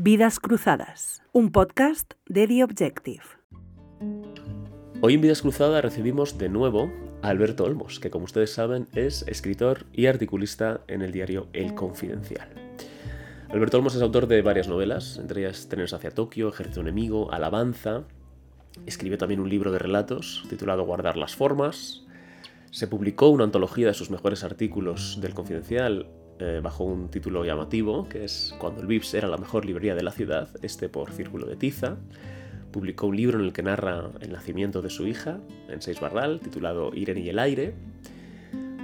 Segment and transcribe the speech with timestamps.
[0.00, 3.24] Vidas Cruzadas, un podcast de The Objective.
[5.00, 9.26] Hoy en Vidas Cruzadas recibimos de nuevo a Alberto Olmos, que como ustedes saben es
[9.26, 12.48] escritor y articulista en el diario El Confidencial.
[13.48, 18.04] Alberto Olmos es autor de varias novelas, entre ellas Trenes hacia Tokio, Ejército Enemigo, Alabanza.
[18.86, 22.06] Escribió también un libro de relatos titulado Guardar las Formas.
[22.70, 26.06] Se publicó una antología de sus mejores artículos del Confidencial
[26.40, 30.02] eh, bajo un título llamativo, que es Cuando el Vips era la mejor librería de
[30.02, 31.96] la ciudad, este por Círculo de Tiza.
[32.70, 36.40] Publicó un libro en el que narra el nacimiento de su hija, en Seis Barral,
[36.40, 37.74] titulado Irene y el aire.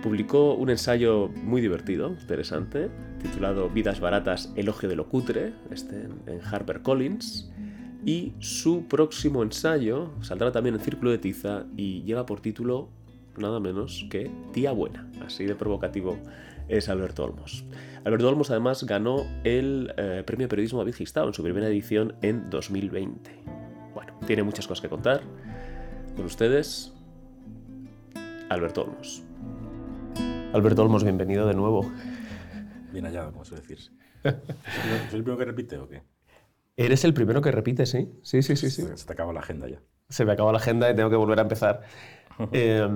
[0.03, 2.91] Publicó un ensayo muy divertido, interesante,
[3.23, 7.53] titulado Vidas baratas, elogio de lo cutre, este en, en HarperCollins.
[8.05, 12.91] Y su próximo ensayo saldrá también en Círculo de Tiza y lleva por título
[13.39, 15.09] nada menos que Tía Buena.
[15.25, 16.19] Así de provocativo
[16.69, 17.65] es Alberto Olmos.
[18.05, 22.51] Alberto Olmos además ganó el eh, premio Periodismo David Gistao en su primera edición en
[22.51, 23.31] 2020.
[23.95, 25.23] Bueno, tiene muchas cosas que contar.
[26.17, 26.93] Con ustedes,
[28.49, 29.23] Alberto Olmos.
[30.53, 31.91] Alberto Olmos, bienvenido de nuevo.
[32.93, 33.91] Bien hallado, como suele decirse.
[34.23, 36.03] ¿Soy el primero que repite o qué?
[36.77, 38.11] Eres el primero que repite, sí.
[38.23, 38.71] Sí, sí, sí.
[38.71, 38.83] sí.
[38.83, 39.81] Se, se te acaba la agenda ya.
[40.09, 41.83] Se me acaba la agenda y tengo que volver a empezar.
[42.53, 42.89] Eh,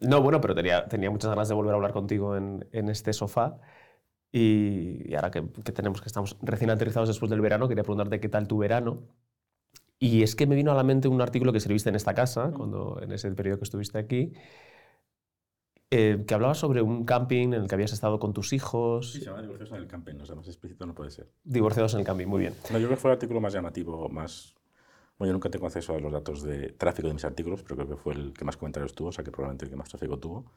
[0.00, 3.12] no, bueno, pero tenía, tenía muchas ganas de volver a hablar contigo en, en este
[3.12, 3.58] sofá.
[4.32, 8.20] Y, y ahora que, que, tenemos que estamos recién aterrizados después del verano, quería preguntarte
[8.20, 9.02] qué tal tu verano.
[9.98, 12.52] Y es que me vino a la mente un artículo que escribiste en esta casa,
[12.54, 14.34] cuando, en ese periodo que estuviste aquí,
[15.90, 19.12] eh, que hablaba sobre un camping en el que habías estado con tus hijos.
[19.12, 21.30] Sí, se llama Divorciados en el Camping, no sé, más explícito no puede ser.
[21.44, 22.54] Divorciados en el camping, muy bien.
[22.70, 24.54] No, yo creo que fue el artículo más llamativo, más...
[25.18, 27.88] Bueno, yo nunca tengo acceso a los datos de tráfico de mis artículos, pero creo
[27.88, 30.18] que fue el que más comentarios tuvo, o sea que probablemente el que más tráfico
[30.18, 30.52] tuvo.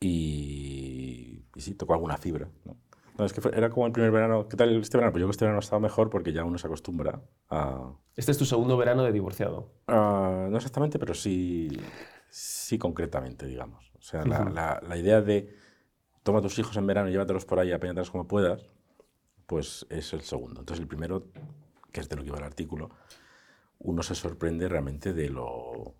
[0.00, 2.48] Y, y sí, tocó alguna fibra.
[2.64, 2.76] ¿no?
[3.18, 4.48] No, es que fue, era como el primer verano.
[4.48, 5.12] ¿Qué tal este verano?
[5.12, 7.92] Pues yo creo que este verano ha estado mejor porque ya uno se acostumbra a...
[8.16, 9.72] Este es tu segundo verano de divorciado.
[9.88, 11.68] Uh, no exactamente, pero sí,
[12.30, 13.92] sí concretamente, digamos.
[13.98, 14.28] O sea, uh -huh.
[14.28, 15.54] la, la, la, idea de
[16.22, 18.62] toma a tus hijos en verano y llévatelos por ahí, apéñatelos como puedas,
[19.46, 20.60] pues es el segundo.
[20.60, 21.24] Entonces el primero,
[21.92, 22.88] que es de lo que iba el artículo,
[23.80, 25.94] uno se sorprende realmente de lo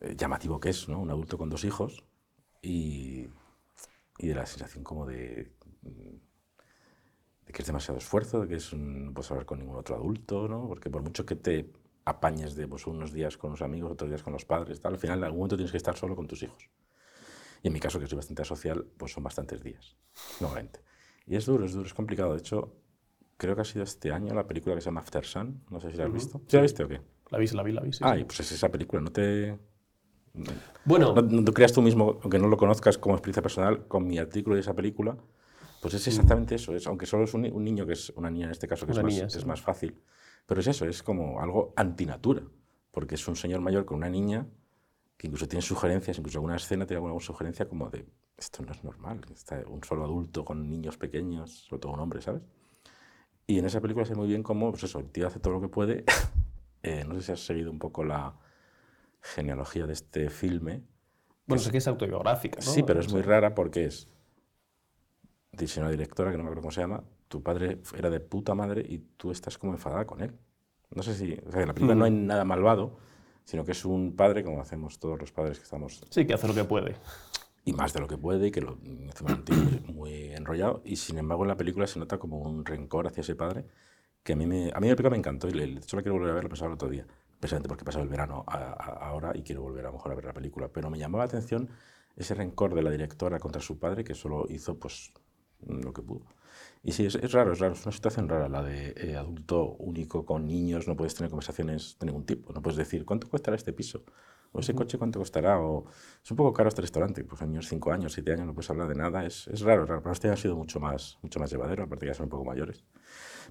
[0.00, 1.00] eh, llamativo que es, ¿no?
[1.00, 2.04] Un adulto con dos hijos
[2.60, 3.26] y,
[4.18, 5.52] y de la sensación como de,
[5.82, 6.20] de,
[7.52, 10.48] que es demasiado esfuerzo, de que es un, no puedes hablar con ningún otro adulto,
[10.48, 10.66] ¿no?
[10.68, 11.72] Porque por mucho que te
[12.04, 14.98] apañes de pues, unos días con los amigos, otros días con los padres, tal, al
[14.98, 16.70] final en algún momento tienes que estar solo con tus hijos.
[17.62, 19.96] Y en mi caso, que soy bastante asocial, pues son bastantes días,
[20.40, 20.80] nuevamente.
[21.26, 22.32] Y es duro, es duro, es complicado.
[22.32, 22.74] De hecho,
[23.42, 25.64] creo que ha sido este año la película que se llama After Sun.
[25.68, 26.14] No sé si la has uh -huh.
[26.14, 26.40] visto.
[26.46, 27.00] ¿Sí la viste o qué?
[27.30, 27.92] La vi, la vi, la vi.
[27.92, 28.24] Sí, ah, sí.
[28.24, 29.02] pues es esa película.
[29.02, 29.58] No te.
[30.84, 31.12] Bueno.
[31.12, 34.54] No, no, creas tú mismo, aunque no lo conozcas como experiencia personal, con mi artículo
[34.54, 35.16] de esa película,
[35.80, 36.74] pues es exactamente eso.
[36.74, 38.92] Es, aunque solo es un, un, niño, que es una niña en este caso, que
[38.92, 39.38] es más, niña, sí.
[39.38, 40.00] es más fácil.
[40.46, 42.42] Pero es eso, es como algo antinatura.
[42.92, 44.46] Porque es un señor mayor con una niña
[45.16, 48.82] que incluso tiene sugerencias, incluso alguna escena tiene alguna sugerencia como de esto no es
[48.82, 52.42] normal, está un solo adulto con niños pequeños, sobre todo un hombre, ¿sabes?
[53.46, 55.54] Y en esa película se ve muy bien cómo, pues eso, el tío hace todo
[55.54, 56.04] lo que puede.
[56.82, 58.34] eh, no sé si has seguido un poco la
[59.20, 60.82] genealogía de este filme.
[61.46, 62.70] Bueno, sé que es autobiográfica, ¿no?
[62.70, 64.08] Sí, pero es muy rara porque es,
[65.52, 68.54] dice una directora, que no me acuerdo cómo se llama, tu padre era de puta
[68.54, 70.38] madre y tú estás como enfadada con él.
[70.94, 71.98] No sé si, o sea, en la película mm.
[71.98, 72.98] no hay nada malvado,
[73.44, 76.02] sino que es un padre, como hacemos todos los padres que estamos...
[76.10, 76.94] Sí, que hace lo que puede.
[77.64, 80.82] Y más de lo que puede, y que lo muy, muy enrollado.
[80.84, 83.66] Y sin embargo, en la película se nota como un rencor hacia ese padre,
[84.24, 85.48] que a mí, me, a mí la me encantó.
[85.48, 87.06] Y de hecho la quiero volver a ver, lo pensaba el otro día.
[87.38, 90.24] Precisamente porque he pasado el verano ahora y quiero volver a lo mejor a ver
[90.24, 90.68] la película.
[90.68, 91.68] Pero me llamaba la atención
[92.16, 95.12] ese rencor de la directora contra su padre, que solo hizo pues
[95.66, 96.26] lo que pudo.
[96.82, 100.26] Y sí, es, raro, es raro, es una situación rara la de eh, adulto único
[100.26, 103.72] con niños, no puedes tener conversaciones de ningún tipo, no puedes decir, ¿cuánto costará este
[103.72, 104.02] piso?
[104.52, 105.58] ¿O ese coche cuánto costará?
[105.60, 105.86] O
[106.22, 108.70] es un poco caro este restaurante, pues a niños 5 años, 7 años no puedes
[108.70, 111.50] hablar de nada, es, es raro, raro, pero este ha sido mucho más, mucho más
[111.50, 112.84] llevadero, aparte ya son un poco mayores.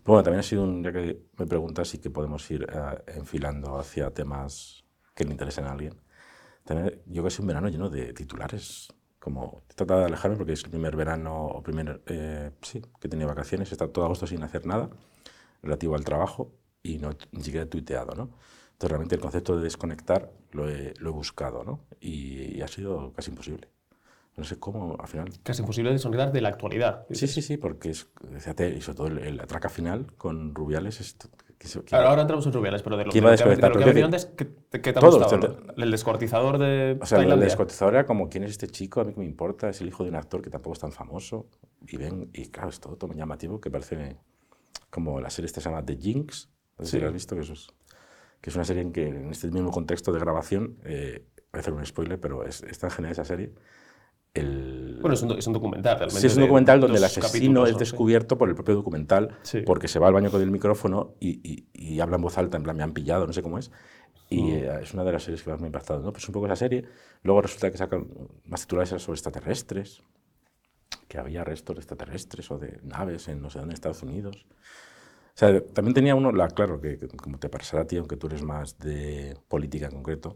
[0.04, 3.02] Pero bueno, también ha sido un, ya que me preguntas, sí que podemos ir uh,
[3.18, 4.84] enfilando hacia temas
[5.16, 5.96] que le interesen a alguien.
[6.64, 10.64] También, yo sé, un verano lleno de titulares como he tratado de alejarme porque es
[10.64, 14.26] el primer verano o primer eh, sí que he tenido vacaciones he estado todo agosto
[14.26, 14.90] sin hacer nada
[15.62, 16.52] relativo al trabajo
[16.82, 18.24] y no ni siquiera he tuiteado no
[18.72, 22.68] entonces realmente el concepto de desconectar lo he, lo he buscado no y, y, ha
[22.68, 23.70] sido casi imposible
[24.38, 27.90] no sé cómo al final casi imposible desconectar de la actualidad sí sí sí porque
[27.90, 31.18] es fíjate y sobre todo el, el atraca final con Rubiales es
[31.92, 34.48] ahora, ahora, entramos en Rubiales, pero de lo, que, de, de, lo que antes, ¿qué,
[34.82, 35.58] ¿qué, te ha gustado?
[35.78, 37.44] ¿El descortizador de O sea, Tailandia?
[37.44, 39.02] el descortizador era como, ¿quién es este chico?
[39.02, 40.92] A mí que me importa, es el hijo de un actor que tampoco es tan
[40.92, 41.48] famoso.
[41.88, 44.18] Y ven, y claro, es todo, todo llamativo que parece
[44.90, 47.42] como la serie esta se llama The Jinx, no sé si la has visto, que,
[47.42, 47.68] eso es,
[48.42, 51.60] que es una serie en que en este mismo contexto de grabación, eh, voy a
[51.60, 53.54] hacer un spoiler, pero es, es tan genial esa serie.
[54.34, 56.22] El, Bueno, es un, es un documental realmente.
[56.22, 57.78] Sí, es un documental donde el asesino es ¿no?
[57.78, 57.84] Sí.
[57.84, 59.62] descubierto por el propio documental, Sí.
[59.66, 62.56] porque se va al baño con el micrófono y, y- y habla en voz alta,
[62.58, 63.72] en plan, me han pillado, no sé cómo es.
[64.30, 64.48] Y Mm.
[64.54, 66.02] eh, es una de las series que más me ha impactado.
[66.02, 66.14] ¿no?
[66.14, 66.86] Pues un poco esa serie.
[67.24, 68.08] Luego resulta que sacan
[68.46, 70.02] más titulares sobre extraterrestres,
[71.10, 74.46] que había restos de extraterrestres o de naves en no sé dónde, Estados Unidos.
[75.42, 78.28] Sea, también tenía uno, la, claro, que, que como te pasará a ti, aunque tú
[78.28, 80.36] eres más de política en concreto,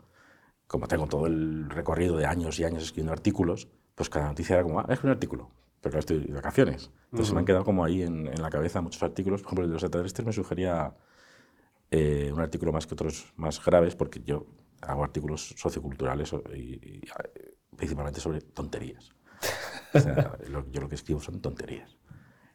[0.68, 4.64] como tengo todo el recorrido de años y años escribiendo artículos, pues cada noticia era
[4.64, 6.90] como, ah, es un artículo, pero estoy de vacaciones.
[7.12, 9.42] Entonces se me han quedado como ahí en, en la cabeza muchos artículos.
[9.44, 10.96] Por ejemplo, el de los extraterrestres me sugería
[11.92, 14.48] eh, un artículo más que otros más graves, porque yo
[14.82, 17.02] hago artículos socioculturales o- y, y,
[17.36, 19.12] eh, principalmente sobre tonterías.
[19.94, 21.96] O sea, lo- yo lo que escribo son tonterías,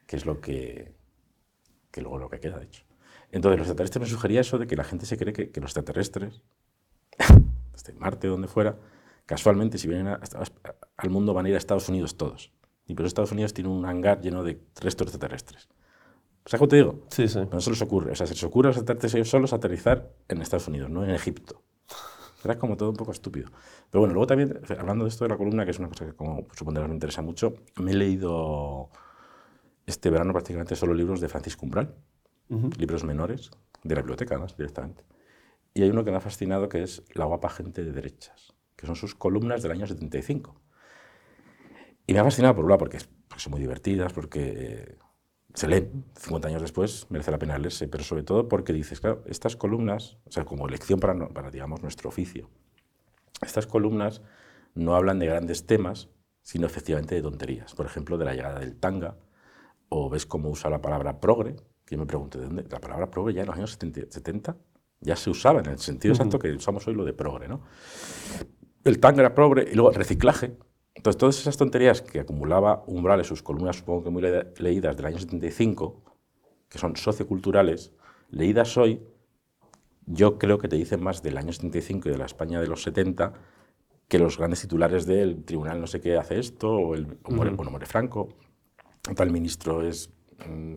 [0.06, 0.94] que es lo que,
[1.90, 2.84] que luego lo que queda, de hecho.
[3.32, 5.70] Entonces, los extraterrestres me sugería eso de que la gente se cree que, que los
[5.70, 6.42] extraterrestres,
[7.72, 8.76] desde Marte o donde fuera,
[9.26, 12.52] casualmente, si vienen a- a- al mundo, van a ir a Estados Unidos todos.
[12.86, 15.68] Y por eso Estados Unidos tiene un hangar lleno de restos extraterrestres.
[16.46, 17.06] ¿Sabes cómo te digo?
[17.10, 17.40] Sí, sí.
[17.52, 18.12] No se les ocurre.
[18.12, 21.04] O sea, se les ocurre a los extraterrestres ellos solos aterrizar en Estados Unidos, no
[21.04, 21.62] en Egipto.
[22.44, 23.50] Era como todo un poco estúpido.
[23.90, 26.14] Pero bueno, luego también, hablando de esto de la columna, que es una cosa que
[26.14, 28.90] como supondrás me interesa mucho, me he leído
[29.90, 31.94] este verano prácticamente solo libros de Francisco Umbral,
[32.78, 33.50] libros menores,
[33.84, 35.04] de la biblioteca además, directamente.
[35.74, 38.86] Y hay uno que me ha fascinado que es La guapa gente de derechas, que
[38.86, 40.60] son sus columnas del año 75.
[42.06, 42.98] Y me ha fascinado por un lado porque,
[43.28, 44.98] porque son muy divertidas, porque
[45.54, 49.22] se leen 50 años después, merece la pena leerse, pero sobre todo porque dices, claro,
[49.26, 52.50] estas columnas, o sea, como lección para, para digamos, nuestro oficio,
[53.42, 54.22] estas columnas
[54.74, 56.08] no hablan de grandes temas,
[56.42, 57.74] sino efectivamente de tonterías.
[57.74, 59.16] Por ejemplo, de la llegada del tanga,
[59.90, 62.64] o ves cómo usa la palabra progre, que yo me pregunto, ¿de dónde?
[62.70, 64.56] La palabra progre ya en los años 70, 70
[65.00, 67.62] ya se usaba en el sentido exacto que usamos hoy lo de progre, ¿no?
[68.84, 70.56] El tanga era progre y luego reciclaje.
[70.94, 74.96] Entonces, todas esas tonterías que acumulaba Umbral en sus columnas, supongo que muy le- leídas
[74.96, 76.02] del año 75,
[76.68, 77.92] que son socioculturales,
[78.30, 79.02] leídas hoy,
[80.06, 82.82] yo creo que te dicen más del año 75 y de la España de los
[82.82, 83.32] 70
[84.08, 87.86] que los grandes titulares del tribunal no sé qué hace esto, o, el, o muere,
[87.86, 88.28] Franco,
[89.16, 90.10] tal ministro es...
[90.48, 90.74] mm,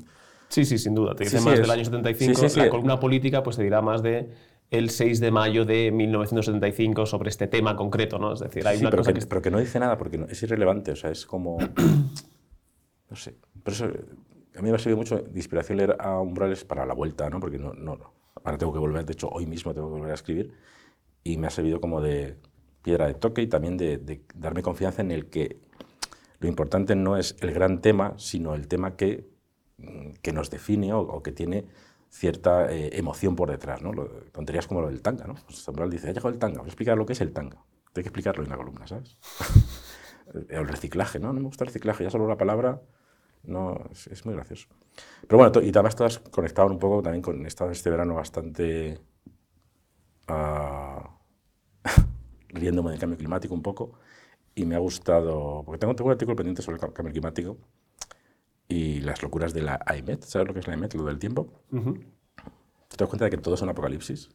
[0.49, 1.15] Sí, sí, sin duda.
[1.15, 2.35] Te Sí, dice sí, más es- del año 75.
[2.35, 2.59] sí, sí, sí.
[2.59, 4.29] La columna política pues te dirá más de
[4.69, 8.33] el 6 de mayo de 1975 sobre este tema concreto, ¿no?
[8.33, 9.25] Es decir, hay Sí, una pero, cosa que, que...
[9.27, 11.57] pero que no dice nada porque no- es irrelevante, o sea, es como...
[13.09, 16.63] no sé, por eso a mí me ha servido mucho de inspiración leer a Umbrales
[16.65, 17.39] para la vuelta, ¿no?
[17.39, 18.13] Porque no, no, no.
[18.43, 20.53] ahora tengo que volver, de hecho hoy mismo tengo que volver a escribir
[21.23, 22.37] y me ha servido como de
[22.81, 25.59] piedra de toque y también de, de darme confianza en el que
[26.43, 29.27] lo importante no es el gran tema, sino el tema que,
[29.79, 31.65] mm, que nos define o, o que tiene
[32.11, 33.93] cierta eh, emoción por detrás, ¿no?
[33.93, 35.35] Lo- tonterías como lo del tanga, ¿no?
[35.47, 37.57] Pues Umbral dice, ha llegado el tanga, voy a explicar lo que es el tanga.
[37.93, 39.17] Tengo que explicarlo en la columna, ¿sabes?
[40.49, 41.27] el reciclaje, ¿no?
[41.33, 42.81] No me gusta el reciclaje, ya solo la palabra,
[43.43, 44.67] no, es, es muy gracioso.
[45.27, 48.99] Pero bueno, y además todas conectaban un poco también con, he estado este verano bastante
[50.27, 51.09] ah,
[52.49, 53.93] riéndome del cambio climático un poco
[54.55, 57.57] y me ha gustado, porque tengo, tengo un artículo pendiente sobre el ca- cambio climático
[58.67, 60.93] y las locuras de la AEMET, ¿sabes lo que es la AEMET?
[60.95, 61.61] Lo del tiempo.
[61.71, 61.95] Ujú.
[62.89, 64.29] ¿Te das cuenta de que todo es un apocalipsis?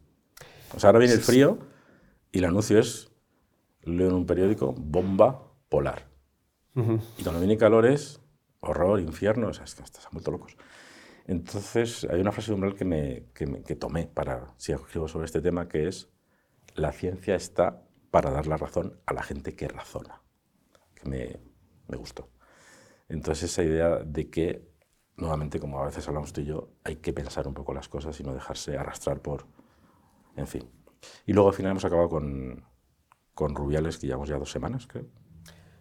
[0.74, 1.58] O sea, ahora viene el frío
[2.32, 3.10] y el anuncio es,
[3.82, 6.08] leo en un periódico, bomba polar.
[6.74, 7.00] Ujú.
[7.18, 8.20] Y cuando viene calor es
[8.60, 10.56] horror, infierno, o sea, es que estás vuelto locos.
[11.26, 15.08] Entonces, hay una frase de Umbral que, me, que, me- que tomé para, si escribo
[15.08, 16.08] sobre este tema, que es,
[16.74, 20.22] la ciencia está para dar la razón a la gente que razona,
[20.94, 21.40] que me,
[21.88, 22.30] me gustó.
[23.08, 24.68] Entonces, esa idea de que,
[25.16, 28.18] nuevamente, como a veces hablamos tú y yo, hay que pensar un poco las cosas
[28.20, 29.46] y no dejarse arrastrar por,
[30.36, 30.70] en fin.
[31.26, 32.64] Y luego al final hemos acabado con,
[33.34, 35.06] con Rubiales, que llevamos ya dos semanas, creo.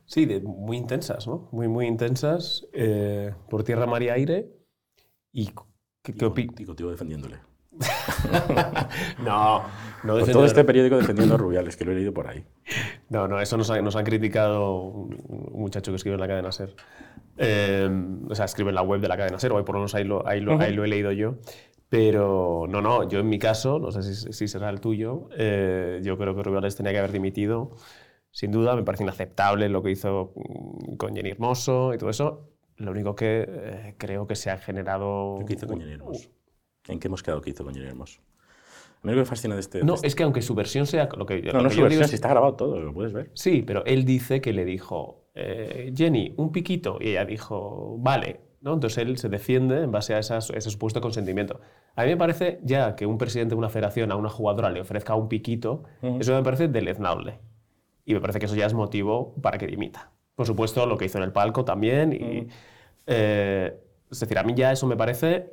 [0.05, 1.49] Sí, de- muy intensas, ¿no?
[1.51, 4.49] Muy, muy intensas, eh, por tierra, mar y aire.
[5.31, 5.47] ¿Y
[6.03, 6.49] qué?
[6.57, 7.39] Y contigo defendiéndole.
[9.23, 9.63] No,
[10.03, 12.45] no Por todo este periódico defendiendo a Rubiales, que lo he leído por ahí.
[13.09, 16.51] No, no, eso nos ha, nos ha criticado un muchacho que escribe en la cadena
[16.51, 16.75] SER.
[17.37, 17.89] Eh,
[18.29, 20.03] o sea, escribe en la web de la cadena SER, o por lo menos ahí
[20.03, 21.35] lo, ahí lo, ahí lo he leído yo.
[21.89, 26.01] Pero no, no, yo en mi caso, no sé si, si será el tuyo, eh,
[26.03, 27.71] yo creo que Rubiales tenía que haber dimitido.
[28.31, 32.49] Sin duda, me parece inaceptable lo que hizo mm, con Jenny Hermoso y todo eso.
[32.75, 35.39] Lo único que eh, creo que se ha generado...
[35.47, 36.29] ¿Qué hizo con Jenny Hermoso?
[36.87, 38.19] ¿En qué hemos quedado que hizo con Jenny Hermoso?
[39.03, 39.83] A mí me fascina de este...
[39.83, 41.81] No, este- es que aunque su versión sea lo que, no, lo no que su
[41.81, 43.29] versión, es- si está grabado todo, lo puedes ver.
[43.33, 46.97] Sí, pero él dice que le dijo, eh, Jenny, un piquito.
[46.99, 48.41] Y ella dijo, vale.
[48.59, 48.73] ¿no?
[48.73, 51.61] Entonces él se defiende en base a esas- ese supuesto consentimiento.
[51.95, 54.81] A mí me parece ya que un presidente de una federación a una jugadora le
[54.81, 55.83] ofrezca un piquito,
[56.19, 57.39] eso me parece deleznable.
[58.03, 60.11] Y me parece que eso ya es motivo para que dimita.
[60.33, 62.11] Por supuesto, lo que hizo en el palco también.
[62.13, 62.47] Y,
[63.05, 63.79] eh,
[64.09, 65.51] es decir, a mí ya eso me parece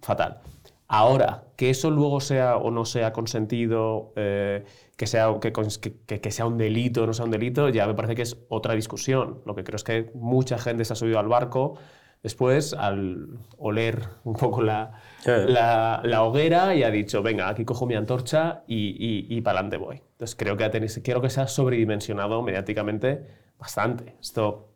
[0.00, 0.40] fatal.
[0.88, 4.64] Ahora, que eso luego sea o no sea consentido, eh,
[4.96, 8.22] que, sea, que, sea un delito o no sea un delito, ya me parece que
[8.22, 9.42] es otra discusión.
[9.46, 11.78] Lo que creo es que mucha gente se ha subido al barco
[12.22, 17.86] después al oler un poco la, la, la hoguera y ha dicho, venga, aquí cojo
[17.86, 20.02] mi antorcha y, y, para adelante voy.
[20.12, 20.68] Entonces creo que,
[21.02, 23.26] creo que se ha sobredimensionado mediáticamente
[23.58, 24.16] bastante.
[24.20, 24.68] Esto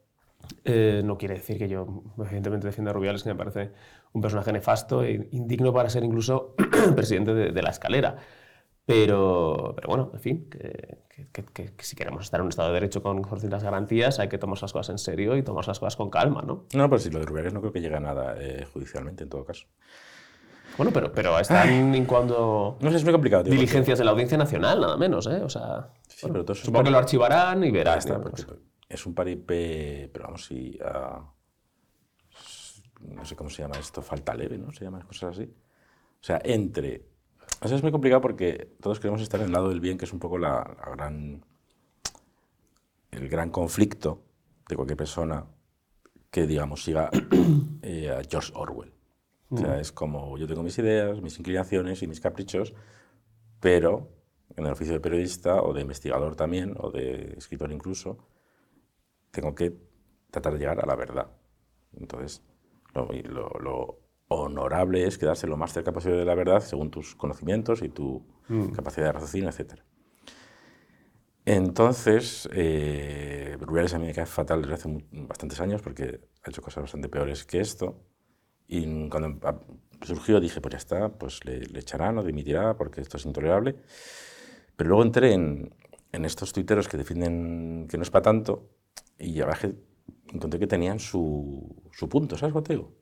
[0.65, 3.73] eh, no quiere decir que yo, evidentemente, defienda a Rubiales, que me parece
[4.13, 6.55] un personaje nefasto e indigno para ser incluso
[6.97, 8.17] presidente de, de la escalera.
[8.87, 10.99] Pero, pero bueno, en fin, que,
[11.33, 14.29] que- que- que- si queremos estar en un Estado de Derecho con ciertas garantías, hay
[14.29, 16.65] que tomar las cosas en serio y tomar las cosas con calma, ¿no?
[16.75, 19.31] No, pero si lo de Rubiales no creo que llegue a nada eh, judicialmente, en
[19.31, 19.67] todo caso.
[20.77, 23.53] Bueno, pero, pero están incuando No sé, es muy complicado, tío.
[23.53, 25.41] diligencias de la Audiencia Nacional, nada menos, ¿eh?
[25.43, 27.99] O sea, Sí, bueno, pero todo supongo que lo archivarán y verán.
[27.99, 28.47] Está, Pues-
[28.89, 31.23] es un paripé, pero vamos, si ah,
[33.01, 34.73] no sé cómo se llama esto, falta leve, ¿no?
[34.73, 35.45] Se llaman cosas así.
[35.45, 37.07] O sea, entre...
[37.63, 40.05] O sea, es muy complicado porque todos queremos estar en el lado del bien, que
[40.05, 41.45] es un poco la, la gran...
[43.11, 44.23] el gran conflicto
[44.69, 45.47] de cualquier persona
[46.31, 47.11] que, digamos, siga
[47.83, 48.93] eh, a George Orwell.
[49.51, 52.73] O sea, es como yo tengo mis ideas, mis inclinaciones y mis caprichos,
[53.59, 54.09] pero
[54.57, 58.19] en el oficio de periodista o de investigador también, o de escritor incluso,
[59.33, 59.77] tengo que
[60.31, 61.31] tratar de llegar a la verdad.
[61.99, 62.43] Entonces,
[62.95, 66.91] lo, y lo- lo honorable es quedarse lo más cerca posible de la verdad según
[66.91, 68.25] tus conocimientos y tu
[68.73, 69.85] capacidad de raciocinio, etc.
[71.45, 76.63] Entonces, eh, Rubiales a mí me cae fatal desde hace bastantes años porque ha hecho
[76.63, 78.03] cosas bastante peores que esto.
[78.69, 79.61] Y cuando a-
[80.07, 83.77] surgió dije, pues ya está, pues le, le echarán o dimitirá porque esto es intolerable.
[84.77, 85.75] Pero luego entré en,
[86.13, 88.71] en estos tuiteros que defienden que no es para tanto
[89.19, 89.75] y ya bajé,
[90.33, 92.93] encontré que tenían su, su punto, ¿sabes te digo?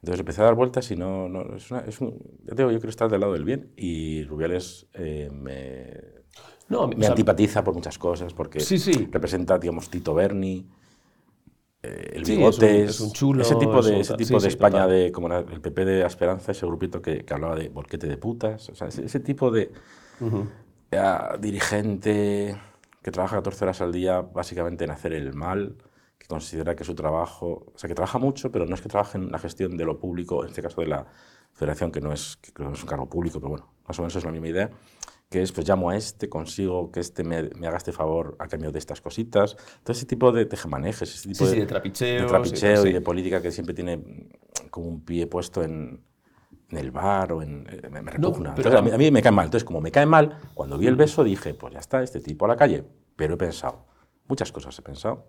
[0.00, 2.70] Entonces empecé a dar vueltas y no, no es una, es un, ya te digo,
[2.72, 6.22] yo quiero estar del lado del bien y Rubiales eh, me,
[6.68, 9.08] No, me o sea, antipatiza por muchas cosas porque Sí, sí.
[9.12, 10.66] representa, digamos, Tito Berni,
[11.82, 14.90] eh, el Sí, es es un chulo, ese tipo de, ese tipo de España, total.
[14.90, 18.68] de, como el PP de Esperanza, ese grupito que, que hablaba de bolquete de putas,
[18.70, 19.70] o sea, ese, ese tipo de
[20.90, 22.56] eh, dirigente
[23.02, 25.76] que trabaja 14 horas al día básicamente en hacer el mal,
[26.22, 29.18] que considera que su trabajo, o sea, que trabaja mucho, pero no es que trabaje
[29.18, 31.04] en la gestión de lo público, en este caso de la
[31.52, 33.98] federación, que no es, que creo que no es un cargo público, pero bueno, más
[33.98, 34.70] o menos es la misma idea,
[35.28, 38.46] que es, pues llamo a este, consigo que este me, me haga este favor a
[38.46, 39.56] cambio de estas cositas.
[39.82, 42.84] Todo ese tipo de tejemanejes, ese tipo Sí, de, sí, de trapicheos de trapicheo tal,
[42.84, 42.92] y, sí.
[42.92, 44.28] de política que siempre tiene
[44.70, 46.04] como un pie puesto en,
[46.68, 47.66] en el bar o en...
[47.68, 48.54] eh, me, me No, repugna.
[48.54, 49.46] pero- Entonces, a, mí, a mí me cae mal.
[49.46, 52.44] Entonces, como me cae mal, cuando vi el beso dije, pues ya está, este tipo
[52.44, 52.84] a la calle.
[53.16, 53.86] Pero he pensado,
[54.28, 55.28] muchas cosas he pensado,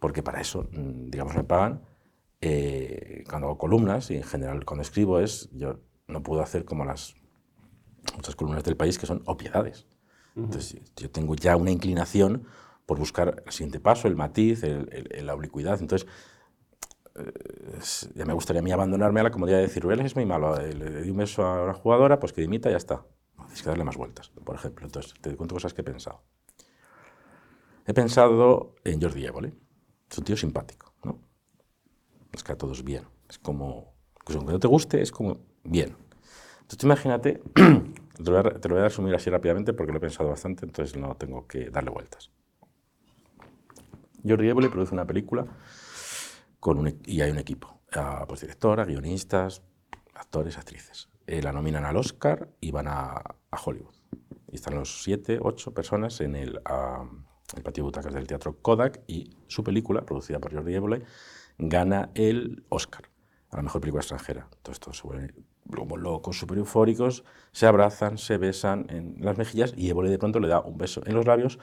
[0.00, 1.82] porque para eso, mm, digamos, me pagan.
[2.40, 6.84] eh, cuando hago columnas y en general cuando escribo es, yo no puedo hacer como
[6.84, 7.16] las
[8.14, 9.86] muchas columnas del país que son obviedades.
[10.36, 12.44] Entonces, yo tengo ya una inclinación
[12.86, 15.80] por buscar el siguiente paso, el matiz, el- el- la oblicuidad.
[15.80, 16.08] Entonces,
[17.16, 20.24] eh, ya me gustaría a mí abandonarme a la comodidad de decir, Rubiales es muy
[20.26, 23.04] malo, eh, le di un beso a una jugadora, pues que dimita y ya está.
[23.36, 24.86] Tienes que darle más vueltas, por ejemplo.
[24.86, 26.22] Entonces, te cuento cosas que he pensado.
[27.86, 29.54] He pensado en Jordi Évole.
[30.10, 31.18] Es un tío simpático, ¿no?
[32.32, 33.04] Es que a todos bien.
[33.28, 35.96] Es como, incluso aunque no te guste, es como bien.
[36.62, 40.96] Entonces, imagínate, te lo, voy a, resumir así rápidamente porque lo he pensado bastante, entonces
[40.96, 42.30] no tengo que darle vueltas.
[44.26, 45.46] Jordi Évole produce una película
[46.60, 47.80] con un, y hay un equipo,
[48.26, 49.62] pues directora, guionistas,
[50.14, 51.08] actores, actrices.
[51.26, 53.12] Eh, la nominan al Oscar y van a,
[53.50, 53.94] a Hollywood.
[54.50, 57.04] Y están los siete, ocho personas en el, ah,
[57.56, 61.02] el patio de butacas del Teatro Kodak y su película, producida por Jordi Évole,
[61.58, 63.10] gana el Oscar
[63.50, 64.48] a la mejor película extranjera.
[64.56, 65.34] Entonces todos se vuelven
[65.74, 70.40] como locos, súper eufóricos, se abrazan, se besan en las mejillas y Évole de pronto
[70.40, 71.58] le da un beso en los labios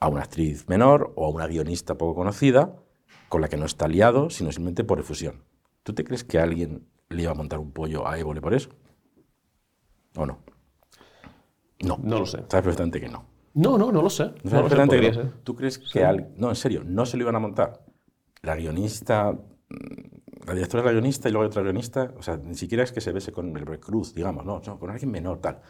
[0.00, 2.76] a una actriz menor o a una guionista poco conocida
[3.28, 5.42] con la que no está liado, sino simplemente por efusión.
[5.82, 8.70] ¿Tú te crees que alguien le iba a montar un pollo a Évole por eso?
[10.16, 10.38] ¿O no?
[11.80, 11.98] No.
[12.02, 12.38] No lo sé.
[12.48, 13.37] Sabes perfectamente que no.
[13.58, 14.24] No, no, no lo sé.
[14.44, 15.30] ¿No No lo sé, podría ser.
[15.44, 17.84] ¿Tú crees que al- No, en serio, no se lo iban a montar.
[18.42, 22.36] La guionista, mm, la directora es la guionista y luego hay otra guionista, o sea,
[22.36, 25.40] ni siquiera es que se bese con el recruz, digamos, no, no, con alguien menor,
[25.40, 25.60] tal.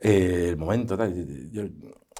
[0.00, 1.50] Eh, el momento, tal.
[1.50, 1.62] Yo,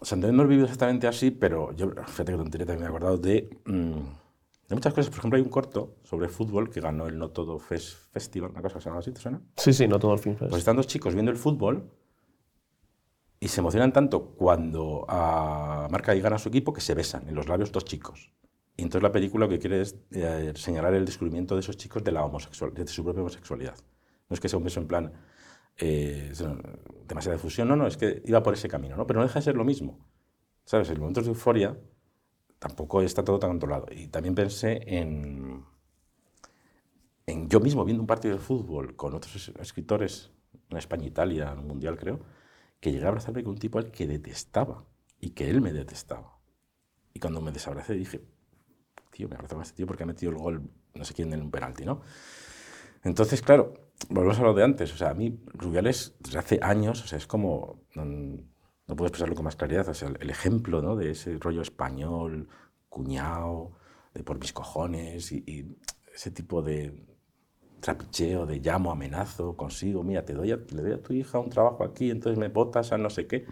[0.01, 2.87] o sea, no lo he vivido exactamente así, pero yo, fíjate que tontería también me
[2.87, 3.95] he acordado de, mm,
[4.71, 7.59] Hay muchas cosas, por ejemplo, hay un corto sobre fútbol que ganó el No Todo
[7.59, 9.41] Fest Festival, una cosa que se llama así, ¿te suena?
[9.59, 10.35] Sí, sí, no todo el fin.
[10.39, 11.91] Pues están dos chicos viendo el fútbol
[13.43, 17.35] y se emocionan tanto cuando a marca y gana su equipo que se besan en
[17.35, 18.31] los labios dos chicos.
[18.77, 22.05] Y entonces la película lo que quiere es eh, señalar el descubrimiento de esos chicos
[22.05, 23.75] de la homosexual, de su propia homosexualidad.
[24.29, 25.13] No es que sea un beso en plan
[25.77, 26.33] eh,
[27.09, 29.09] demasiada difusión, no, no, es que iba por ese camino, ¿no?
[29.09, 29.99] Pero no deja de ser lo mismo.
[30.65, 30.89] ¿Sabes?
[30.91, 31.77] En momentos de euforia
[32.61, 33.87] tampoco está todo tan controlado.
[33.91, 35.65] Y también pensé en,
[37.27, 40.31] en yo mismo viendo un partido de fútbol con otros escritores
[40.71, 42.21] en España, Italia, en un mundial creo,
[42.83, 44.85] que llegué a abrazarme con un tipo al que detestaba
[45.21, 46.41] y que él me detestaba.
[47.15, 48.21] Y cuando me desabracé dije,
[49.13, 51.43] tío, me abrazo con este tío porque ha metido el gol, no sé quién, en
[51.43, 52.01] un penalti, ¿no?
[53.05, 53.73] Entonces, claro,
[54.09, 54.93] volvemos a lo de antes.
[54.93, 59.37] O sea, a mí Rubiales, desde hace años, o sea, es como no puedo expresarlo
[59.37, 60.97] con más claridad, o sea, el ejemplo ¿no?
[60.97, 62.49] de ese rollo español,
[62.89, 63.73] cuñado,
[64.13, 65.77] de por mis cojones y,
[66.13, 67.12] ese tipo de
[67.83, 71.85] trapicheo, de llamo, amenazo, consigo, mira, te doy le doy a tu hija un trabajo
[71.85, 73.45] aquí, entonces me botas a no sé qué.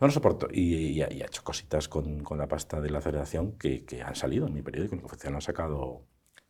[0.00, 0.48] No lo soporto.
[0.52, 4.48] Y, ha hecho cositas con, con, la pasta de la federación que, que, han salido
[4.48, 4.94] en mi periódico.
[4.94, 6.02] En el oficial no ha sacado,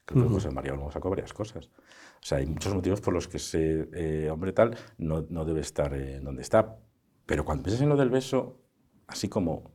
[0.07, 1.67] creo que José María Olmo sacó varias cosas.
[1.67, 5.61] O sea, hay muchos motivos por los que ese eh, hombre tal no, no debe
[5.61, 6.79] estar en donde está.
[7.27, 8.63] Pero cuando piensas en lo del beso,
[9.07, 9.74] así como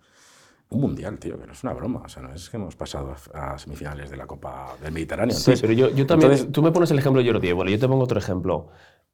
[0.70, 2.02] un mundial, tío, que no es una broma.
[2.06, 5.36] O sea, no es que hemos pasado a, semifinales de la Copa del Mediterráneo.
[5.36, 6.52] sí, pero yo, yo también.
[6.52, 7.52] tú me pones el ejemplo de Jordi.
[7.52, 8.70] Bueno, yo te pongo otro ejemplo.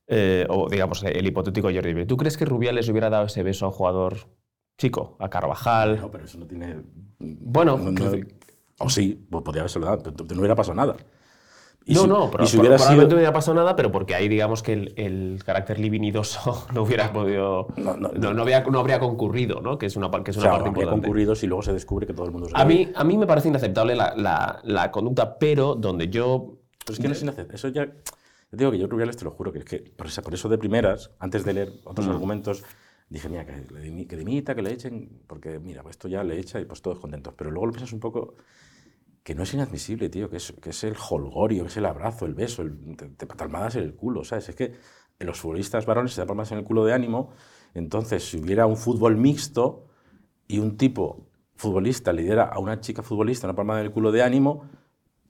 [0.08, 2.06] Eh, o digamos, el hipotético Jordi.
[2.06, 4.18] ¿Tú crees que Rubiales hubiera dado ese beso a un jugador
[4.78, 5.16] chico?
[5.20, 6.00] A Carvajal.
[6.02, 6.82] No, pero eso no tiene.
[7.20, 7.80] Bueno.
[8.80, 10.98] o sí, pues podría haberse dado, pero no hubiera pasado nada
[11.88, 14.74] no, no, pero, si hubiera probablemente no hubiera pasado nada, pero porque ahí digamos que
[14.74, 17.68] el, carácter libinidoso no hubiera podido.
[17.77, 19.77] No, no, no, habría, no habría concurrido, ¿no?
[19.77, 21.01] Que es una, que es una parte importante.
[21.01, 23.27] concurrido si luego se descubre que todo el mundo es a mí A mí me
[23.27, 26.58] parece inaceptable la, la, la conducta, pero donde yo.
[26.86, 27.56] Pero es que no es inaceptable.
[27.56, 27.86] Eso ya.
[27.86, 30.50] Te digo que yo, Rubiales, te lo juro, que es que por eso, por eso
[30.50, 32.12] de primeras, antes de leer otros mm.
[32.12, 32.63] argumentos,
[33.10, 36.60] dije, mira, que, que dimita, que le echen, porque mira, pues esto ya le echa
[36.60, 37.33] y pues todos contentos.
[37.38, 38.36] Pero luego lo piensas un poco
[39.25, 42.27] que no es inadmisible, tío, que es, que es el holgorio, que es el abrazo,
[42.27, 44.50] el beso, el, te, palmadas en el culo, ¿sabes?
[44.50, 44.75] Es que
[45.18, 47.31] los futbolistas varones se dan palmadas en el culo de ánimo,
[47.74, 49.88] entonces si hubiera un fútbol mixto
[50.48, 54.11] y un tipo futbolista le diera a una chica futbolista una palmada en el culo
[54.11, 54.70] de ánimo,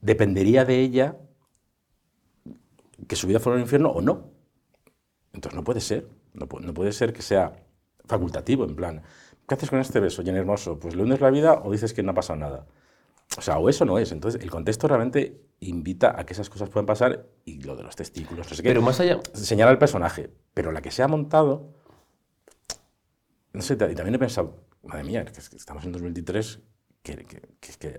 [0.02, 1.16] dependería de ella
[3.08, 4.30] que su vida fuera un infierno o no.
[5.32, 7.64] Entonces no puede ser, no no puede ser que sea
[8.04, 9.02] facultativo, en plan,
[9.48, 10.78] ¿qué haces con este beso, Jen Hermoso?
[10.78, 12.66] Pues le hundes la vida o dices que no ha pasado nada.
[13.36, 14.12] O sea, o eso no es.
[14.12, 17.96] Entonces, el contexto realmente invita a que esas cosas puedan pasar y lo de los
[17.96, 18.68] testículos, no sé qué.
[18.68, 19.20] Pero más allá.
[19.32, 20.30] Señala al personaje.
[20.54, 21.74] Pero la que se ha montado.
[23.52, 26.60] No sé, y también he pensado, madre mía, que estamos en 2023,
[27.02, 27.96] que, que, que,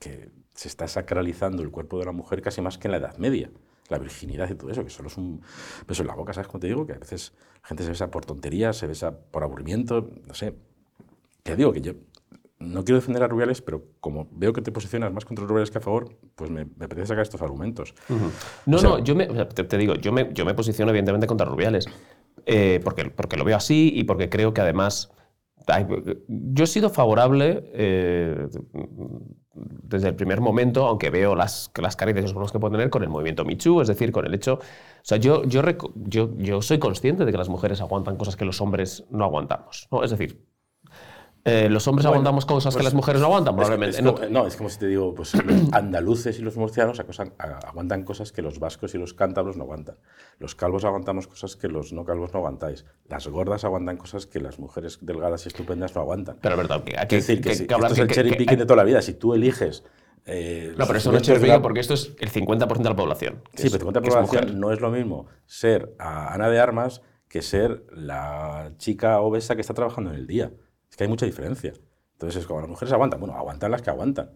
[0.00, 3.16] que, se está sacralizando el cuerpo de la mujer casi más que en la Edad
[3.18, 3.50] Media.
[3.88, 5.40] La virginidad y todo eso, que solo es un
[5.86, 6.84] beso en la boca, ¿sabes cómo te digo?
[6.86, 10.54] Que a veces la gente se besa por tonterías, se besa por aburrimiento, no sé.
[11.44, 11.94] Que digo que yo
[12.60, 15.78] no quiero defender a Rubiales, pero como veo que te posicionas más contra Rubiales que
[15.78, 17.94] a favor, pues me, me apetece sacar estos argumentos.
[18.66, 21.86] No, no, yo me, te, digo, yo me, yo me posiciono evidentemente contra Rubiales,
[22.44, 25.10] eh, porque, porque lo veo así y porque creo que además...
[26.28, 28.48] yo he sido favorable eh,
[29.54, 32.90] desde el primer momento, aunque veo las, las carencias y los problemas que puede tener
[32.90, 34.54] con el movimiento Michu, es decir, con el hecho...
[34.54, 35.62] O sea, yo, yo,
[35.94, 39.88] yo, yo soy consciente de que las mujeres aguantan cosas que los hombres no aguantamos.
[39.90, 40.04] ¿no?
[40.04, 40.44] Es decir,
[41.44, 43.56] eh, ¿Los hombres aguantamos cosas que pues las mujeres no aguantan?
[43.56, 44.02] Probablemente.
[44.02, 44.46] no.
[44.46, 48.58] es como si te digo, pues los andaluces y los murcianos aguantan cosas que los
[48.58, 49.96] vascos y los cántabros no aguantan.
[50.38, 52.84] Los calvos aguantamos cosas que los no calvos no aguantáis.
[53.08, 56.36] Las gordas aguantan cosas que las mujeres delgadas y estupendas no aguantan.
[56.40, 58.84] Pero es verdad, que, que, decir que, esto es el cherry picking de toda la
[58.84, 59.00] vida.
[59.00, 59.84] Si tú eliges
[60.26, 62.96] eh, no, pero eso no es cherry picking porque esto es el 50% de la
[62.96, 63.42] población.
[63.54, 67.02] Sí, pero el 50% de la población no es lo mismo ser Ana de Armas
[67.28, 70.52] que ser la chica obesa que está trabajando en el día.
[71.00, 71.72] Que hay mucha diferencia.
[72.12, 73.20] Entonces es como las mujeres aguantan.
[73.20, 74.32] Bueno, aguantan las que aguantan.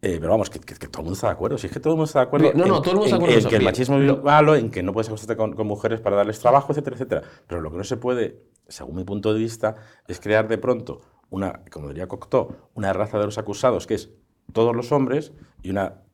[0.00, 1.58] Eh, pero vamos, que, todo el mundo está de acuerdo.
[1.58, 2.52] Si es que todo el mundo está de acuerdo.
[2.54, 3.40] No, no, todo el mundo está de acuerdo.
[3.40, 6.38] En, que el machismo es malo, en que no puedes acostarte con, mujeres para darles
[6.38, 7.22] trabajo, etcétera, etcétera.
[7.48, 9.74] Pero lo que no se puede, según mi punto de vista,
[10.06, 14.10] es crear de pronto una, como diría Cocteau, una raza de los acusados que es
[14.52, 16.04] todos los hombres y una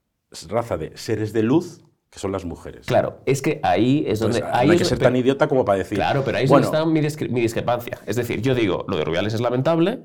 [0.49, 2.87] raza de seres de luz que son las mujeres.
[2.87, 4.41] Claro, es que ahí es donde...
[4.41, 5.99] no hay que ser tan idiota como para decir...
[5.99, 7.01] Claro, pero ahí es donde está mi,
[7.41, 7.99] discrepancia.
[8.07, 10.01] Es decir, yo digo, lo de Rubiales es lamentable,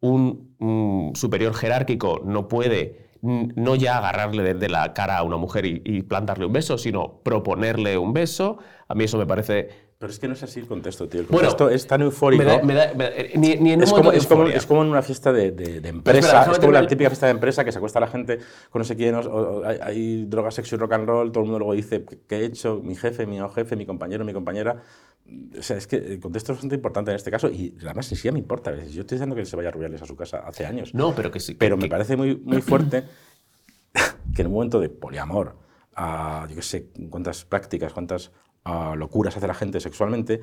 [0.00, 6.02] un, superior jerárquico no puede no ya agarrarle de, la cara a una mujer y,
[6.02, 8.58] plantarle un beso, sino proponerle un beso.
[8.86, 11.20] A mí eso me parece Pero es que no es así el contexto, tío.
[11.22, 12.42] El Bueno, contexto es tan eufórico.
[12.44, 14.40] Me da- me da- me da- ni, ni en un es, como, de es, como,
[14.42, 14.56] euforia.
[14.58, 16.86] es como en una fiesta de, de- de empresa, espera, es como la terminar.
[16.88, 18.38] típica fiesta de empresa que se acuesta la gente
[18.70, 21.44] con no sé quién, o, o hay, hay droga, sexo y rock and roll, todo
[21.44, 24.34] el mundo luego dice qué he hecho, mi jefe, mi no jefe, mi compañero, mi
[24.34, 24.82] compañera.
[25.58, 28.16] O sea, es que el contexto es bastante importante en este caso y además ni
[28.18, 28.72] siquiera me importa.
[28.76, 30.94] Yo estoy diciendo que se vaya a Rubiales a su casa hace años.
[30.94, 31.54] No, pero que sí.
[31.54, 33.04] que- Pero me que- parece muy, muy fuerte
[34.34, 35.56] que en un momento de poliamor,
[35.96, 38.30] ah, yo qué sé, cuántas prácticas, cuántas
[38.66, 40.40] ah, locuras hace la gente sexualmente,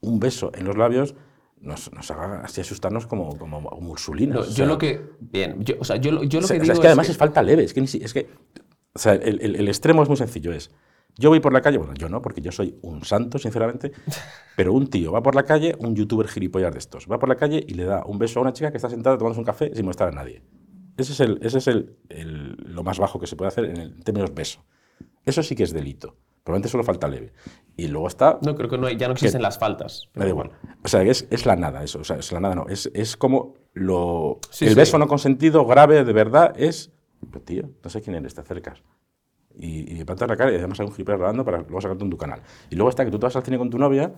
[0.00, 1.14] un beso en los labios
[1.60, 4.34] nos, nos haga así asustarnos como, como ursulinas.
[4.36, 5.02] no, o yo sea, lo que.
[5.20, 7.06] Bien, yo, o sea, yo, lo- yo lo o sea, que digo es que además
[7.06, 8.28] que- es falta leve, es que, es que
[8.94, 10.70] o sea, el, el- el extremo es muy sencillo, es,
[11.16, 13.90] yo voy por la calle, bueno, yo no, porque yo soy un santo, sinceramente,
[14.56, 17.34] pero un tío va por la calle, un youtuber gilipollas de estos, va por la
[17.36, 19.72] calle y le da un beso a una chica que está sentada tomándose un café
[19.74, 20.42] sin mostrar a nadie.
[20.96, 23.76] Ese es, el, ese es el, el- lo más bajo que se puede hacer en,
[23.78, 24.64] el- en términos beso.
[25.24, 26.16] Eso sí que es delito.
[26.48, 27.30] Probablemente solo falta leve.
[27.76, 30.08] Y luego está No, creo que no hay- ya no existen las faltas.
[30.14, 30.50] me da igual.
[30.82, 31.98] O sea, es, es la nada eso.
[31.98, 32.66] O sea, es la nada, no.
[32.70, 34.38] Es, es como lo.
[34.50, 34.76] Sí, el sí.
[34.76, 36.90] beso no consentido grave de verdad es.
[37.30, 38.82] Pues tío, no sé quién eres, te acercas.
[39.60, 42.02] Y, y me plantas la cara y además hay un gilipollas grabando para luego sacarte
[42.04, 42.40] en tu canal.
[42.70, 44.10] Y luego está que tú te vas al cine con tu novia,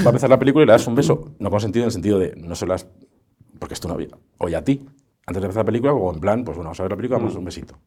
[0.00, 2.18] va a empezar la película y le das un beso no consentido en el sentido
[2.18, 2.88] de no se lo das
[3.60, 4.08] porque es tu novia.
[4.38, 4.84] O ya a ti.
[5.26, 7.18] Antes de empezar la película, o en plan, pues bueno, vamos a ver la película,
[7.18, 7.78] vamos a un besito.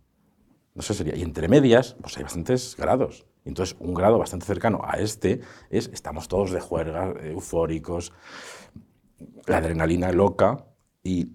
[0.76, 1.16] No sé, sería.
[1.16, 3.26] Y entre medias, pues hay bastantes grados.
[3.46, 8.12] Entonces, un grado bastante cercano a este es estamos todos de juerga, eh, eufóricos,
[9.48, 10.66] la adrenalina loca
[11.04, 11.32] y,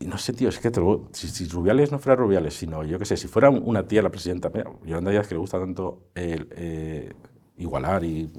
[0.00, 0.70] no sé, tío, es que
[1.12, 4.10] si, Rubiales no fuera Rubiales, sino yo qué sé, si fuera un- una tía la
[4.10, 7.12] presidenta, mira, Yolanda Díaz que le gusta tanto eh,
[7.58, 8.30] igualar y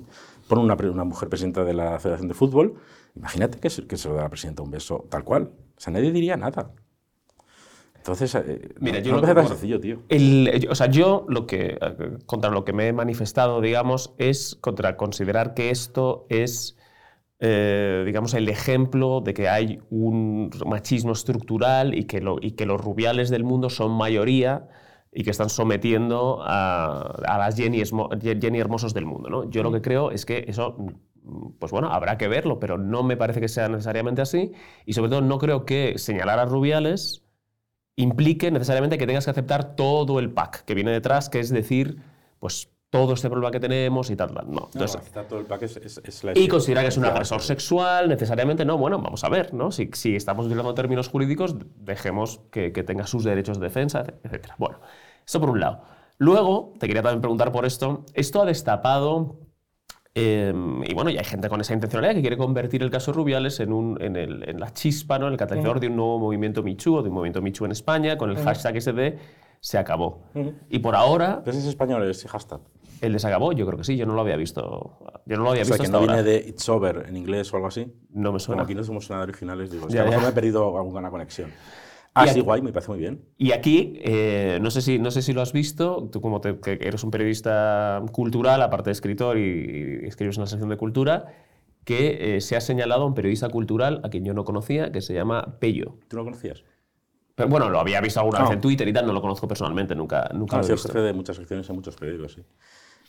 [0.48, 2.76] pone una, mujer presidenta de la Federación de Fútbol,
[3.16, 5.52] imagínate que se, que se lo da la presidenta un beso tal cual.
[5.78, 6.74] O sea, nadie diría nada.
[8.02, 10.00] Entonces, eh, Mira, no, yo no lo me tan sencillo, tío.
[10.10, 14.58] El- o sea, yo lo que eh, contra lo que me he manifestado, digamos, es
[14.60, 16.78] contra considerar que esto es,
[17.40, 22.66] eh, digamos, el ejemplo de que hay un machismo estructural y que, lo- y que
[22.66, 24.68] los rubiales del mundo son mayoría
[25.14, 29.30] y que están sometiendo a, a las Jenny, Esmo- Jenny hermosos del mundo.
[29.30, 29.50] ¿no?
[29.50, 30.76] Yo lo que creo es que eso,
[31.24, 34.52] mm, pues bueno, habrá que verlo, pero no me parece que sea necesariamente así
[34.86, 37.24] y sobre todo no creo que señalar a rubiales
[37.96, 41.98] implique necesariamente que tengas que aceptar todo el pack que viene detrás, que es decir,
[42.40, 44.52] pues todo este problema que tenemos y tal, tal.
[44.52, 44.70] No.
[44.74, 47.42] Entonces, está todo el pack, es, es- es la y considera que es un agresor
[47.42, 49.72] sexual, necesariamente, no, bueno, vamos a ver, ¿no?
[49.72, 54.50] Si, si estamos utilizando términos jurídicos, dejemos que, que tenga sus derechos de defensa, etc.
[54.58, 54.80] Bueno,
[55.26, 55.84] eso por un lado.
[56.18, 59.40] Luego, te quería también preguntar por esto, esto ha destapado,
[60.14, 60.54] eh,
[60.88, 63.72] y bueno, y hay gente con esa intencionalidad que quiere convertir el caso Rubiales en,
[63.72, 65.28] un, en, el- en la chispa, ¿no?
[65.28, 68.18] En el catalizador de un nuevo movimiento Michu, o de un movimiento Michu en España,
[68.18, 69.18] con el hashtag ese de
[69.62, 70.24] se acabó.
[70.70, 72.60] Y por ahora, ese es español, ese hashtag.
[73.00, 74.98] el de se acabó, yo creo que sí, yo no lo había visto.
[75.26, 76.24] Yo no lo había O sea, visto que hasta no viene ahora.
[76.24, 77.88] de It's Over en inglés o algo así.
[78.10, 78.64] No me suena.
[78.64, 80.28] Como aquí no somos nada originales, digo, es que Ya, a lo mejor ya.
[80.28, 81.52] me he perdido alguna conexión.
[82.14, 83.24] Ah, Y sí, aquí- guay, me parece muy bien.
[83.38, 86.60] Y aquí, eh, no, sé si, no sé si lo has visto, tú como te-
[86.60, 90.76] que eres un periodista cultural, aparte de escritor y, y escribes en la sección de
[90.78, 91.28] cultura,
[91.86, 95.02] que eh, se ha señalado a un periodista cultural a quien yo no conocía, que
[95.02, 95.98] se llama Pello.
[96.10, 96.64] ¿Tú lo conocías?
[97.34, 98.54] Pero, bueno, lo había visto alguna vez Ah.
[98.54, 100.90] en Twitter y tal, no lo conozco personalmente, nunca, nunca Ah, lo he visto.
[100.90, 102.42] jefe de muchas secciones en muchos periódicos, sí.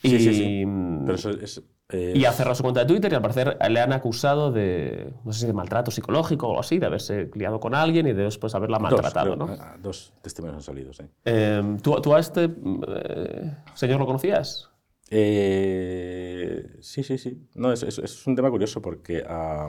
[0.03, 0.65] Y- Sí, sí, sí.
[1.05, 1.63] Pero eso es...
[1.89, 5.13] eh, Y ha cerrado su cuenta de Twitter y al parecer le han acusado de,
[5.23, 8.13] no sé si de maltrato psicológico o algo así, de haberse liado con alguien y
[8.13, 9.53] de después haberla dos, maltratado, creo, ¿no?
[9.59, 11.03] ah, Dos testimonios han salido, sí.
[11.25, 14.69] Eh, ¿tú, tú a este eh, señor lo conocías?
[15.09, 17.47] Eh, sí, sí, sí.
[17.55, 19.23] No, es, es- es un tema curioso porque...
[19.27, 19.67] ah,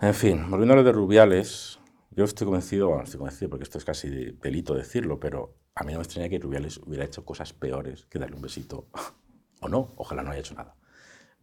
[0.00, 1.80] en fin, volviendo a lo de Rubiales,
[2.12, 5.84] yo estoy convencido, bueno, estoy convencido porque esto es casi de delito decirlo, pero a
[5.84, 8.88] mí no me extraña que Rubiales hubiera hecho cosas peores que darle un besito.
[9.60, 10.74] o no, ojalá no haya hecho nada.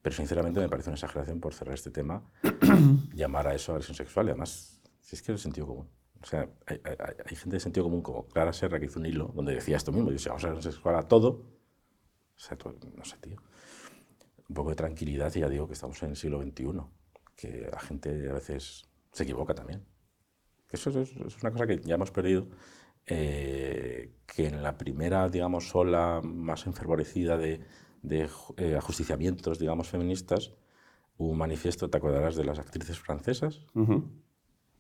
[0.02, 2.24] Pero sinceramente me parece una exageración por cerrar este tema,
[3.14, 5.90] llamar a eso agresión sexual y además, si es que es el sentido común.
[6.22, 9.32] O sea, hay, hay- gente de sentido común como Clara Serra que hizo un hilo
[9.36, 11.30] donde decía esto mismo, dice, vamos a agresión sexual a todo.
[11.30, 13.38] O sea, tú- no sé, tío.
[14.48, 16.66] Un poco de tranquilidad y ya digo que estamos en el siglo XXI,
[17.36, 19.86] que la gente a veces se equivoca también.
[20.68, 22.48] Que Eso es, es una cosa que ya hemos perdido,
[23.08, 27.62] eh, que en la primera, digamos, ola más enfervorecida de,
[28.02, 30.52] de eh, ajusticiamientos, digamos, feministas,
[31.18, 33.62] hubo un manifiesto, ¿te acordarás de las actrices francesas?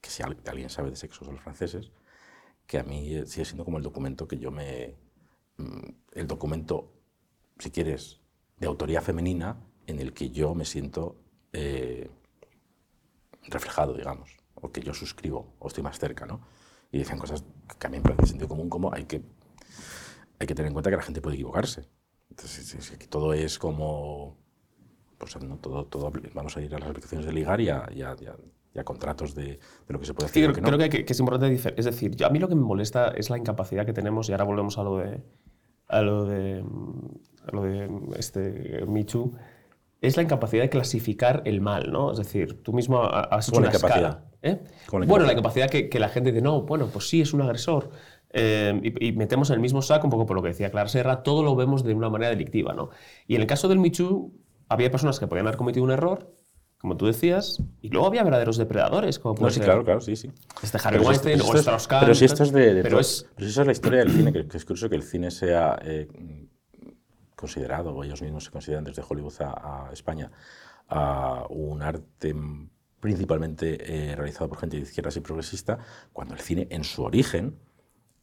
[0.01, 1.91] Que si al- alguien sabe de sexo son los franceses,
[2.67, 4.95] que a mí eh, sigue siendo como el documento que yo me...
[5.57, 6.91] mm, El documento,
[7.59, 8.21] si quieres,
[8.59, 9.57] de autoría femenina
[9.87, 11.15] en el que yo me siento
[11.53, 12.09] eh,
[13.47, 16.41] reflejado, digamos, o que yo suscribo, o estoy más cerca, ¿no?
[16.95, 17.43] Y dicen cosas
[17.77, 19.21] que a mí me parece sentido común, como hay que,
[20.39, 21.89] hay que tener en cuenta que la gente puede equivocarse.
[22.29, 24.37] Entonces, aquí todo es como,
[25.17, 27.85] pues no, todo, todo, vamos a ir a las aplicaciones de ligar y a,
[28.85, 30.55] contratos de, de, lo que se puede hacer.
[30.55, 33.29] Sí, creo, que, es importante, es decir, yo, a mí lo que me molesta es
[33.29, 35.21] la incapacidad que tenemos, y ahora volvemos a lo de,
[35.89, 36.63] a lo de,
[37.45, 39.33] a lo de este Michu,
[40.07, 42.11] es la incapacidad de clasificar el mal, ¿no?
[42.11, 44.25] Es decir, tú mismo has hecho una escala.
[44.41, 44.59] ¿eh?
[44.91, 47.89] bueno, la incapacidad que, que, la gente dice, no, bueno, pues sí, es un agresor.
[48.37, 51.23] Eh, y, metemos en el mismo saco, un poco por lo que decía Clara Serra,
[51.23, 52.89] todo lo vemos de una manera delictiva, ¿no?
[53.27, 54.33] Y en el caso del Michu,
[54.67, 56.35] había personas que podían haber cometido un error,
[56.77, 60.31] como tú decías, y luego había verdaderos depredadores, como puede sí, claro, claro, sí, sí.
[60.61, 62.81] Este Harry Weinstein o Strauss Pero si esto es de...
[62.83, 65.31] pero, es, pero esa es la historia del cine, que, es curioso que el cine
[65.31, 65.79] sea...
[65.81, 66.07] Eh,
[67.45, 70.31] considerado, o ellos mismos se consideran desde Hollywood a, España,
[70.89, 72.33] a un arte
[72.99, 75.77] principalmente eh, realizado por gente de izquierdas y progresista,
[76.11, 77.59] cuando el cine en su origen,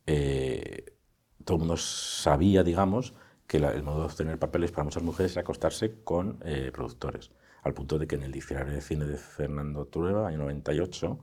[0.07, 0.97] eh,
[1.45, 3.15] todo el mundo sabía, digamos,
[3.47, 7.31] que el modo de obtener papeles para muchas mujeres era acostarse con eh, productores,
[7.63, 11.19] al punto de que en el diccionario de cine de Fernando Trueba, año 98,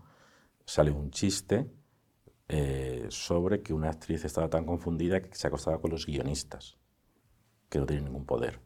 [0.65, 1.67] sale un chiste
[3.09, 6.79] sobre que una actriz estaba tan confundida que se acostaba con los guionistas
[7.69, 8.59] que no tiene ningún poder.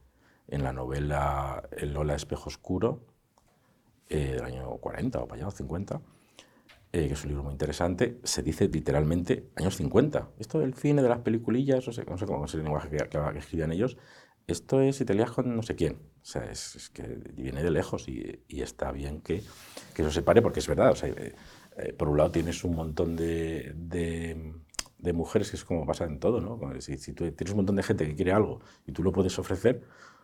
[0.48, 3.06] En la novela El Lola Espejo Oscuro,
[4.10, 6.02] eh, del año 40 o para allá, 50,
[6.92, 10.30] eh, que es un libro muy interesante, se dice literalmente años 50.
[10.40, 12.98] Esto del cine, de las peliculillas, no sé, no sé cómo es el lenguaje que,
[12.98, 13.98] que, escribían ellos,
[14.46, 15.94] esto es si te lías con no sé quién.
[16.22, 19.42] O sea, es, que viene de lejos y, está bien que,
[19.94, 20.92] que, eso se pare porque es verdad.
[20.92, 24.54] O sea, eh, por un lado tienes un montón de de
[25.12, 26.60] mujeres, que es como pasa en todo, ¿no?
[26.80, 29.84] Si, tú tienes un montón de gente que quiere algo y tú lo puedes ofrecer,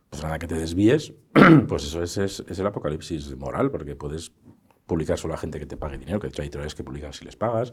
[0.09, 1.13] pues nada que te desvíes,
[1.67, 4.31] pues eso es, es, el apocalipsis moral, porque puedes
[4.89, 7.35] publicar solo a gente que te pague dinero, que hay editoriales que publican si les
[7.35, 7.71] pagas,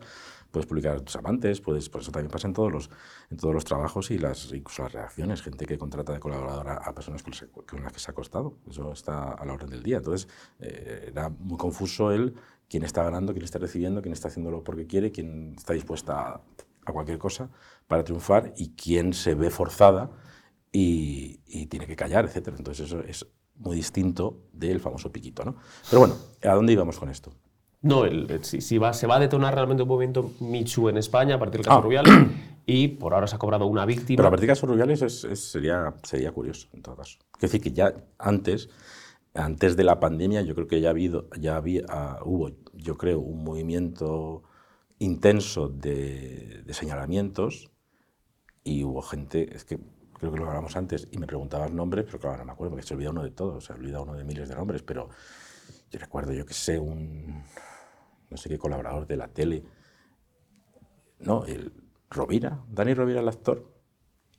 [0.51, 2.91] puedes publicar a tus amantes, puedes, por eso también pasa en todos los,
[3.31, 6.95] en todos los trabajos y las, incluso las reacciones, gente que contrata de colaboradora a
[6.95, 9.97] personas con, las que se ha acostado, eso está a la orden del día.
[9.97, 10.29] Entonces,
[10.61, 12.35] eh, era muy confuso el
[12.69, 16.41] quién está ganando, quién está recibiendo, quién está haciéndolo porque quiere, quién está dispuesta a
[16.87, 17.51] a cualquier cosa
[17.87, 20.11] para triunfar y quién se ve forzada
[20.73, 22.55] y, tiene que callar, etc.
[22.57, 25.45] Entonces eso es muy distinto del famoso piquito.
[25.45, 25.57] ¿no?
[25.91, 27.33] Pero bueno, ¿a dónde íbamos con esto?
[27.83, 28.05] No,
[28.43, 31.67] si, va, se va a detonar realmente un movimiento Michu en España a partir del
[31.67, 31.83] caso ah.
[31.83, 32.13] Rubiales
[32.67, 34.17] y por ahora se ha cobrado una víctima.
[34.17, 35.01] Pero a partir del caso Rubiales
[35.35, 37.19] sería, sería curioso, en todo caso.
[37.35, 38.69] Es decir, que ya antes,
[39.35, 42.97] antes de la pandemia, yo creo que ya, ha habido, ya había, ah, hubo, yo
[42.97, 44.43] creo, un movimiento
[44.99, 47.71] intenso de, señalamientos
[48.65, 49.79] y hubo gente, es que
[50.15, 52.87] creo que lo hablamos antes y me preguntabas nombres, pero claro, no me acuerdo porque
[52.87, 55.09] se olvida uno de todos, se olvida uno de miles de nombres, pero
[55.91, 57.45] yo recuerdo, yo que sé, un,
[58.31, 59.65] no sé qué colaborador de la tele,
[61.19, 61.73] no, el
[62.11, 63.73] Rovira, Dani Rovira, el actor,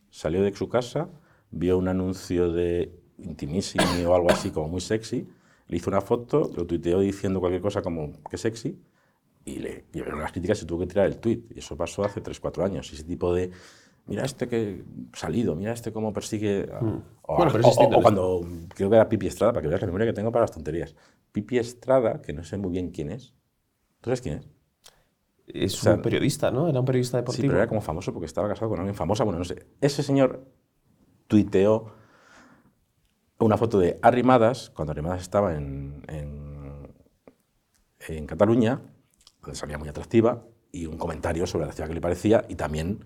[0.10, 1.10] salió de su casa,
[1.52, 5.28] vio un anuncio de Intimissimi o algo así como muy sexy,
[5.67, 8.80] le hizo una foto, lo tuiteó diciendo cualquier cosa como que sexy,
[9.47, 11.43] y le llevaron las críticas y tuvo que tirar el tweet.
[11.55, 12.91] Y eso pasó hace 3-4 años.
[12.91, 13.49] Y ese tipo de,
[14.05, 14.83] mira este que
[15.13, 16.69] salido, mira este cómo persigue...
[16.81, 16.97] Mm.
[17.21, 18.41] O, bueno, pero o, cuando
[18.75, 20.95] creo que era Pipi Estrada, para que veas la memoria que tengo para las tonterías.
[21.31, 23.33] Pipi Estrada, que no sé muy bien quién es.
[24.01, 24.47] ¿Tú sabes quién es?
[25.47, 26.67] Es un periodista, ¿no?
[26.67, 27.43] Era un periodista deportivo.
[27.43, 29.23] Sí, pero era como famoso porque estaba casado con alguien famosa.
[29.23, 29.65] Bueno, no sé.
[29.79, 30.45] Ese señor
[31.27, 31.93] tuiteó
[33.39, 36.93] una foto de Arrimadas, cuando Arrimadas estaba en, en,
[38.10, 38.81] en Cataluña,
[39.55, 42.99] salía muy atractiva, y un comentario sobre la ciudad que le parecía, y también,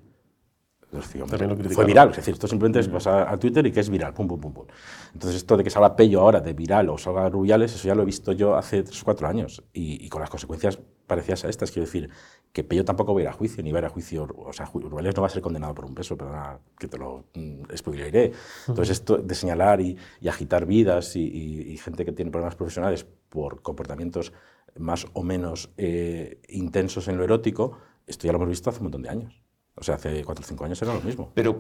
[1.74, 2.10] fue viral.
[2.10, 4.54] Es decir, esto simplemente es pasar a Twitter y que es viral, pum, pum, pum,
[4.54, 4.66] pum.
[5.14, 8.02] Entonces, esto de que salga Pello ahora de viral o salga Rubiales, eso ya lo
[8.02, 11.72] he visto yo hace tres o cuatro años, y, con las consecuencias parecidas a estas.
[11.72, 12.10] Quiero decir,
[12.52, 14.52] que Pello tampoco va a ir a juicio, ni va a ir a juicio, o
[14.52, 17.74] sea, Rubiales no va a ser condenado por un peso, perdona que te lo mm,
[17.76, 18.34] spoileré.
[18.68, 23.62] Entonces, esto de señalar y, agitar vidas y, y gente que tiene problemas profesionales por
[23.62, 24.34] comportamientos
[24.78, 28.86] más o menos eh, intensos en lo erótico, esto ya lo hemos visto hace un
[28.86, 29.42] montón de años.
[29.76, 31.32] O sea, hace cuatro o cinco años era lo mismo.
[31.34, 31.56] Pero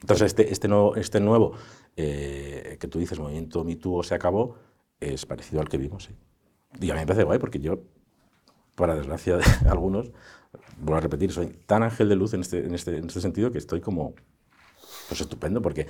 [0.00, 1.52] Entonces, este, este, nuevo, este nuevo
[1.96, 4.56] eh, que tú dices, movimiento MeToo se acabó,
[5.00, 6.04] es parecido al que vimos.
[6.04, 6.14] ¿sí?
[6.80, 7.80] Y a mí me parece guay porque yo,
[8.74, 10.10] para desgracia de algunos,
[10.78, 13.52] vuelvo a repetir, soy tan ángel de luz en este, en este, en este sentido
[13.52, 14.14] que estoy como,
[15.08, 15.86] pues estupendo, porque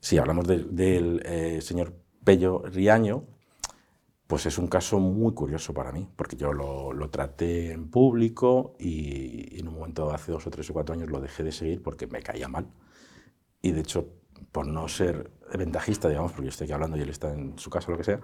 [0.00, 1.94] si hablamos del eh, señor
[2.24, 3.26] Pello Riaño,
[4.26, 8.76] pues es un caso muy curioso para mí, porque yo lo, lo traté en público
[8.78, 11.82] y, en un momento hace dos o tres o cuatro años lo dejé de seguir
[11.82, 12.70] porque me caía mal.
[13.60, 14.08] Y de hecho,
[14.50, 17.70] por no ser ventajista, digamos, porque yo estoy aquí hablando y él está en su
[17.70, 18.20] casa o lo que sea,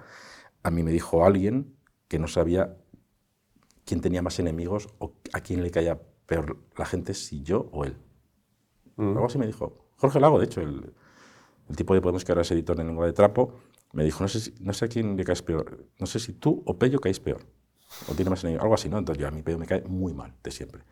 [0.63, 1.77] a mí me dijo alguien
[2.09, 2.77] que no sabía
[3.85, 7.85] quién tenía más enemigos o a quién le caía peor la gente, si yo o
[7.85, 7.97] él.
[8.97, 9.09] Mm.
[9.09, 9.91] Algo así me dijo.
[9.97, 10.93] Jorge Lago, de hecho, el,
[11.69, 13.55] el tipo de Podemos que ahora es editor de Lengua de Trapo,
[13.93, 16.33] me dijo, no sé, si, no sé a quién le caes peor, no sé si
[16.35, 17.47] tú o Pello caes peor,
[18.07, 18.99] o tiene más enemigo, algo así, ¿no?
[18.99, 20.83] Entonces yo a mí Pello me cae muy mal, de siempre.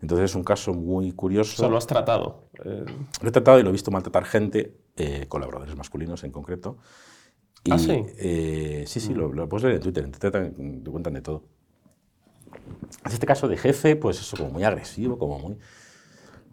[0.00, 1.52] Entonces es un caso muy curioso.
[1.54, 2.48] O sea, lo has tratado.
[2.64, 2.84] Eh,
[3.22, 6.78] Lo he tratado y lo he visto maltratar gente, eh, colaboradores masculinos en concreto.
[7.64, 8.04] Y, ¿Ah, sí?
[8.18, 11.44] eh, sí, sí, lo, lo puedes leer en Twitter, te, tratan- te cuentan de todo.
[13.04, 15.56] En este caso de jefe, pues eso, como muy agresivo, como muy...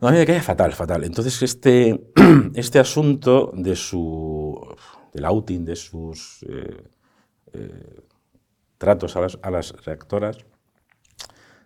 [0.01, 1.03] No, a mí me cae fatal, fatal.
[1.03, 2.11] Entonces este,
[2.53, 4.59] este asunto de su...
[5.13, 6.83] del outing, de sus eh,
[7.53, 8.01] eh,
[8.77, 10.37] tratos a las, a las reactoras,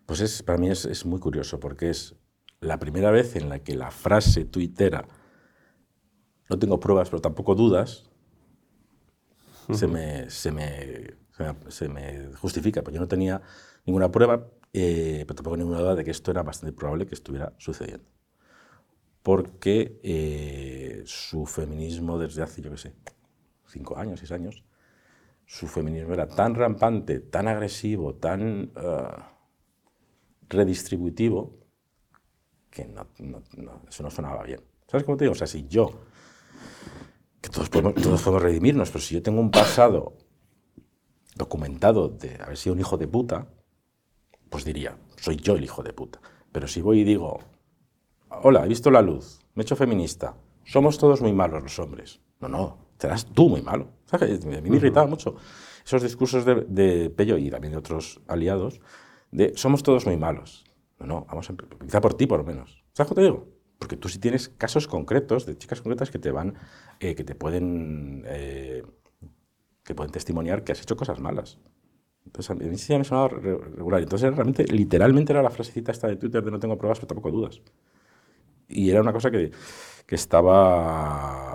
[0.06, 2.16] pues es, para mí es, es muy curioso, porque es
[2.60, 5.08] la primera vez en la que la frase tuitera,
[6.50, 8.10] no tengo pruebas, pero tampoco dudas,
[9.72, 13.42] se, me, se, me, se, me, se me justifica, porque yo no tenía
[13.86, 17.54] ninguna prueba, eh, pero tampoco ninguna duda de que esto era bastante probable que estuviera
[17.58, 18.06] sucediendo.
[19.22, 22.94] Porque eh, su feminismo desde hace, yo qué sé,
[23.74, 24.64] cinco años, seis años,
[25.46, 29.34] su feminismo era tan rampante, tan agresivo, tan ah,
[30.50, 31.58] redistributivo,
[32.70, 33.08] que no,
[33.88, 34.62] eso no sonaba bien.
[34.88, 35.34] ¿Sabes cómo te digo?
[35.34, 35.92] O sea, si yo,
[37.42, 40.18] que todos podemos, todos podemos redimirnos, pero si yo tengo un pasado
[41.36, 43.48] documentado de haber sido un hijo de puta,
[44.50, 46.20] pues diría, soy yo el hijo de puta.
[46.52, 47.40] Pero si voy y digo,
[48.30, 52.22] hola, he visto la luz, me he hecho feminista, somos todos muy malos los hombres.
[52.40, 53.86] No, no, serás tú muy malo.
[54.10, 54.46] ¿Sabes?
[54.46, 55.36] A mí me irritaba mucho
[55.86, 58.74] esos discursos de, de Pello y también de otros aliados
[59.32, 60.50] de somos todos muy malos.
[61.00, 62.84] No, no, vamos a empezar por ti por lo menos.
[62.94, 63.40] ¿Sabes cómo te digo?
[63.80, 66.56] Porque tú sí tienes casos concretos de chicas concretas que te van,
[67.00, 68.84] eh, que te pueden, eh,
[69.86, 71.50] que pueden testimoniar que has hecho cosas malas.
[72.26, 74.02] Entonces a mí sí me sonaba re- regular.
[74.04, 77.32] Entonces realmente, literalmente era la frasecita esta de Twitter de no tengo pruebas, pero tampoco
[77.32, 77.62] dudas.
[78.68, 79.52] Y era una cosa que,
[80.06, 81.53] que estaba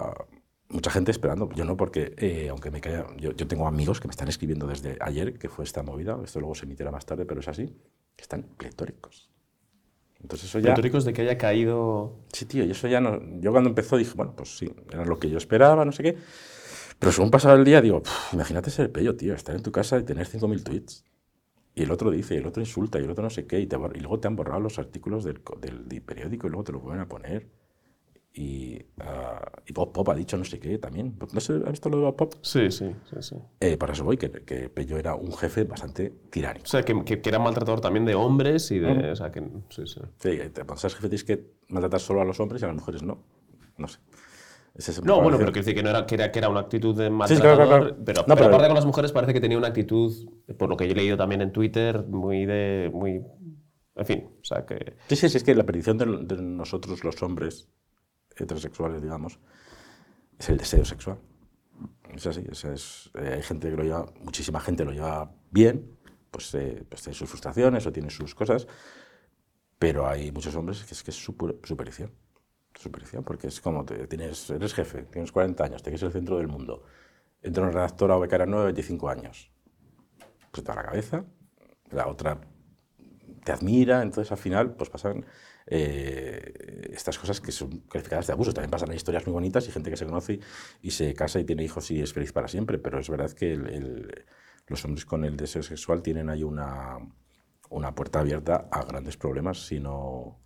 [0.68, 1.48] mucha gente esperando.
[1.54, 4.66] Yo no, porque eh, aunque me caiga, yo, yo tengo amigos que me están escribiendo
[4.66, 7.66] desde ayer, que fue esta movida, esto luego se emitirá más tarde, pero es así,
[8.16, 9.30] que están pletóricos.
[10.20, 10.70] Entonces eso ya...
[10.70, 12.16] Retóricos de que haya caído.
[12.32, 13.20] Sí, tío, y eso ya no...
[13.40, 16.18] Yo cuando empezó dije, bueno, pues sí, era lo que yo esperaba, no sé qué.
[16.98, 19.98] Pero según pasaba el día, digo, "Puf, imagínate ser pello, tío, estar en tu casa
[19.98, 21.04] y tener 5.000 tweets.
[21.76, 23.68] Y el otro dice, y el otro insulta, y el otro no sé qué, y,
[23.68, 26.72] te y luego te han borrado los artículos del, del, del periódico y luego te
[26.72, 27.46] lo vuelven a poner.
[28.40, 31.18] Y, ah, y Bob Pop ha dicho no sé qué también.
[31.32, 32.34] ¿No sé, ¿Has visto lo de Bob Pop?
[32.42, 33.16] Sí, sí, sí.
[33.20, 33.34] sí.
[33.58, 36.64] Eh, para eso voy, que, que Pello era un jefe bastante tiránico.
[36.64, 39.10] O sea, que, que, que era maltratador también de hombres y de.
[39.10, 39.40] O sea, que.
[39.70, 40.00] Sí, sí.
[40.18, 42.76] Sí, te- cuando seas jefe tienes que maltratar solo a los hombres y a las
[42.76, 43.24] mujeres no.
[43.76, 43.98] No sé.
[44.76, 46.94] Es No, bueno, pero quiero decir que, no era, que, era, que era una actitud
[46.96, 47.56] de sí, maltratador.
[47.56, 47.96] claro, claro.
[48.04, 50.14] Pero, No, pero pero- aparte con las mujeres parece que tenía una actitud,
[50.56, 52.88] por lo que yo he leído también en Twitter, muy de.
[52.94, 53.20] muy
[53.96, 54.94] En fin, o sea, que.
[55.08, 57.68] Sí, sí, sí, es que la perdición de, de nosotros los hombres
[58.44, 59.38] heterosexuales, digamos,
[60.38, 61.18] es el deseo sexual.
[62.14, 65.98] Es así, es, es- eh, hay gente que lo lleva, muchísima gente lo lleva bien,
[66.30, 68.66] pues, eh, pues tiene sus frustraciones o tiene sus cosas,
[69.78, 72.12] pero hay muchos hombres que es que es su, pu- su perdición.
[72.74, 76.12] Su perdición, porque es como, te, tienes, eres jefe, tienes 40 años, te quieres el
[76.12, 76.84] centro del mundo,
[77.42, 79.52] entra una redactora o becaria nueva de 25 años,
[80.50, 81.24] pues te va la cabeza,
[81.90, 82.40] la otra
[83.44, 85.24] te admira, entonces al final pues pasan
[85.70, 88.52] eh, estas cosas que son calificadas de abuso.
[88.52, 90.40] También pasan historias muy bonitas y gente que se conoce y,
[90.82, 93.52] y se casa y tiene hijos y es feliz para siempre, pero es verdad que
[93.52, 94.24] el- el-
[94.66, 96.98] los hombres con el deseo sexual tienen ahí una,
[97.70, 100.38] una puerta abierta a grandes problemas si no,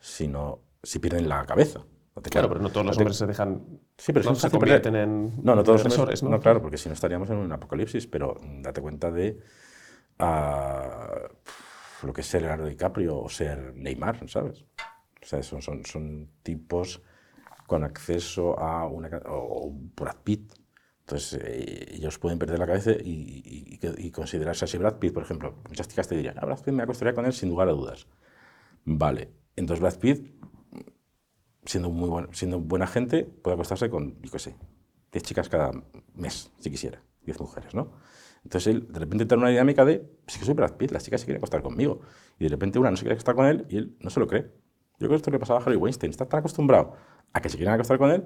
[0.00, 1.84] si no, si pierden la cabeza.
[2.14, 3.62] Date Claro, pero no todos los Date- hombres se dejan.
[3.96, 5.42] Sí, pero no se convierten en.
[5.42, 6.28] No, no todos los agresores, ¿no?
[6.28, 6.40] ¿no?
[6.40, 9.38] claro, porque si no estaríamos en un apocalipsis, pero date cuenta de
[10.18, 10.71] ah,
[12.08, 14.62] lo que es ser Leonardo DiCaprio o ser Neymar, ¿sabes?
[15.22, 17.02] O sea, son, son, son tipos
[17.66, 19.08] con acceso a una...
[19.26, 20.52] o Brad Pitt.
[21.00, 24.78] Entonces, eh, ellos pueden perder la cabeza y- y- y considerarse así.
[24.78, 27.32] Brad Pitt, por ejemplo, muchas chicas te dirían, ah, Brad Pitt me acostaría con él
[27.32, 28.06] sin lugar a dudas.
[28.84, 30.32] Vale, entonces Brad Pitt
[31.64, 34.56] siendo muy buen- siendo buena gente, puede acostarse con, yo qué sé,
[35.12, 35.70] 10 chicas cada
[36.14, 37.92] mes, si quisiera, 10 mujeres, ¿no?
[38.44, 41.04] Entonces él de repente entra en una dinámica de, es que soy Brad Pitt, las
[41.04, 42.00] chicas se quieren acostar conmigo.
[42.38, 44.26] Y de repente una no se quiere acostar con él y él no se lo
[44.26, 44.42] cree.
[44.42, 46.10] Yo creo que esto le pasaba a Harry Weinstein.
[46.10, 46.94] Está tan acostumbrado
[47.32, 48.24] a que se quieran acostar con él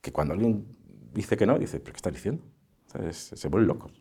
[0.00, 0.66] que cuando alguien
[1.14, 2.44] dice que no, dice, ¿pero qué estás diciendo?
[2.86, 3.32] ¿Sabes?
[3.34, 3.92] Se, vuelven locos.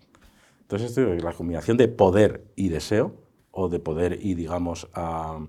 [0.62, 5.46] Entonces esto, la combinación de poder y deseo, o de poder y, digamos, ah,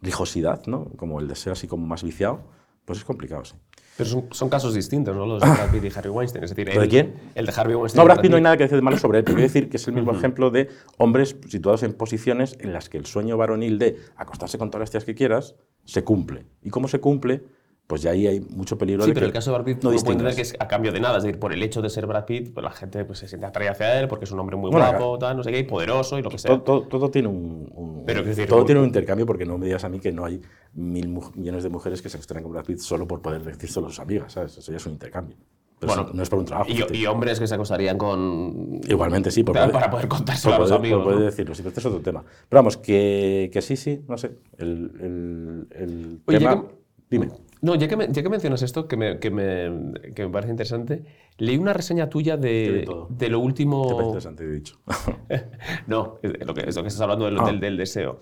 [0.00, 0.86] rijosidad, ¿no?
[0.96, 2.40] Como el deseo así como más viciado,
[2.84, 3.56] pues es complicado, sí.
[3.96, 5.26] Pero son, son casos distintos, ¿no?
[5.26, 6.44] Los de Brad Pitt y Harry Weinstein.
[6.44, 7.14] Es decir, ¿Lo de el- quién?
[7.34, 8.00] El de Harvey Weinstein.
[8.00, 9.68] No, Brad Pitt no hay nada que decir de malo sobre él, pero quiero decir
[9.68, 13.36] que es el mismo ejemplo de hombres situados en posiciones en las que el sueño
[13.36, 16.46] varonil de acostarse con todas las tías que quieras se cumple.
[16.62, 17.42] ¿Y cómo se cumple?
[17.90, 19.02] Pues ya ahí hay mucho peligro.
[19.02, 20.54] Sí, de pero que el caso de Brad Pitt no no puede entender que es
[20.58, 21.18] a cambio de nada.
[21.18, 23.46] Es decir, por el hecho de ser Brad Pitt, pues la gente pues, se siente
[23.46, 25.62] atraída hacia él porque es un hombre muy Bueno, guapo, tal, no sé qué, y
[25.64, 26.50] poderoso y lo que sea.
[26.52, 29.58] Todo, todo- todo tiene un, un- Pero, decir, todo un- tiene un intercambio porque no
[29.58, 30.40] me digas a mí que no hay
[30.74, 33.88] mil millones de mujeres que se acostaran con Brad Pitt solo por poder decir solo
[33.88, 34.56] a sus amigas, ¿sabes?
[34.56, 35.36] Eso ya es un intercambio.
[35.80, 36.70] Pero Bueno, no es por un trabajo.
[36.70, 38.80] Y, y hombres que se acostarían con.
[38.86, 41.18] Igualmente sí, por Para- poder, para poder contárselo por a los poder- amigos, por poder
[41.20, 41.24] ¿no?
[41.24, 42.22] decirlo, sí, pero este es otro tema.
[42.22, 44.32] Pero vamos, que, que sí, sí, no sé.
[44.58, 44.68] El,
[45.00, 46.60] el, el Oye, tema.
[46.62, 46.68] que-
[47.10, 47.30] Dime.
[47.62, 50.50] No, ya que, me- ya que mencionas esto, que me, que, me, que me parece
[50.50, 51.04] interesante,
[51.36, 53.82] leí una reseña tuya Te de, lo ¿Te último.
[53.88, 54.44] parece interesante?
[54.44, 54.80] He dicho.
[55.86, 57.44] No, es lo que, es lo que estás hablando del, Ah.
[57.46, 58.18] del, del deseo.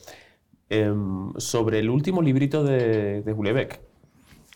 [0.71, 3.73] Em, sobre el último librito de, de Houellebecq.
[3.75, 3.81] El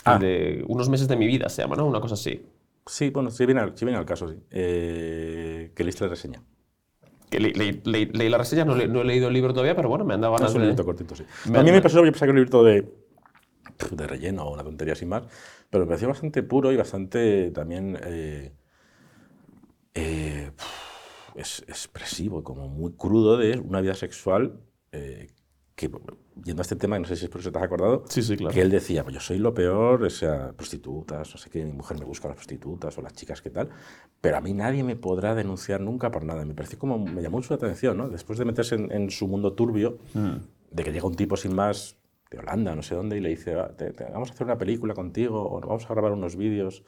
[0.05, 0.19] Ah.
[0.19, 1.87] de Unos meses de mi vida se llama, ¿no?
[1.87, 2.45] Una cosa así.
[2.85, 4.37] sí, bueno, sí viene al, sí viene al caso, sí.
[4.51, 6.43] Eh, que leíste la reseña.
[7.31, 10.21] Que le- leí, la reseña, no, he leído el libro todavía, pero bueno, me han
[10.21, 11.25] dado No, ganas es un librito cortito, sí.
[11.49, 12.85] Me- a mí me- me pasó, yo pensaba que era un librito de,
[13.91, 15.25] de relleno o una tontería sin más,
[15.71, 18.53] pero me pareció bastante puro y bastante también eh,
[19.95, 20.51] eh,
[21.35, 24.61] es, expresivo, como muy crudo de una vida sexual
[24.93, 25.29] eh,
[25.75, 25.91] que,
[26.45, 28.37] yendo a este tema, no sé si es por eso te has acordado, Sí, sí,
[28.37, 28.53] claro.
[28.55, 31.73] que él decía, pues yo soy lo peor, o sea, prostitutas, no sé qué, mi
[31.73, 33.71] mujer me busca a las prostitutas o las chicas, qué tal,
[34.21, 36.45] pero a mí nadie me podrá denunciar nunca por nada.
[36.45, 38.09] Me pareció como, me llamó mucho la atención, ¿no?
[38.09, 40.37] Después de meterse en, en su mundo turbio, Mm.
[40.71, 41.97] de que llega un tipo sin más
[42.33, 44.59] de Holanda, no sé dónde, y le dice, "Ah, te- te- vamos a hacer una
[44.59, 46.83] película contigo, o vamos a grabar unos vídeos,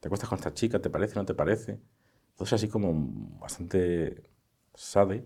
[0.00, 1.78] te acuestas con esta chica, ¿te parece, no te parece?
[2.32, 2.92] Entonces así como
[3.40, 4.22] bastante
[4.74, 5.24] sade.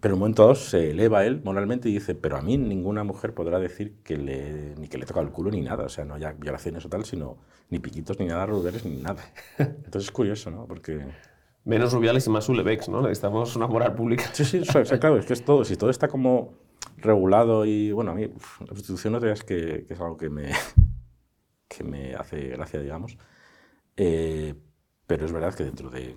[0.00, 3.04] Pero en un momento dado se eleva él moralmente y dice, pero a mí ninguna
[3.04, 6.06] mujer podrá decir que le, ni que le toca el culo ni nada, o sea,
[6.06, 7.36] no haya violaciones o tal, sino
[7.68, 9.22] ni piquitos, ni nada, ruberes, ni nada.
[9.58, 10.66] Entonces es curioso, ¿no?
[10.66, 11.04] Porque...
[11.66, 13.02] Menos Rubiales y más Houellebecq, ¿no?
[13.02, 14.24] Necesitamos una moral pública.
[14.32, 16.54] Sí, sí, o sea, o sea, claro, es que es todo, si todo está como
[17.02, 20.16] regulado y, bueno, a mí uf, la prostitución no te digas que, que es algo
[20.16, 20.50] que me,
[21.68, 23.16] que me hace gracia, digamos,
[23.96, 24.54] Eh,
[25.06, 26.14] pero es verdad que dentro de-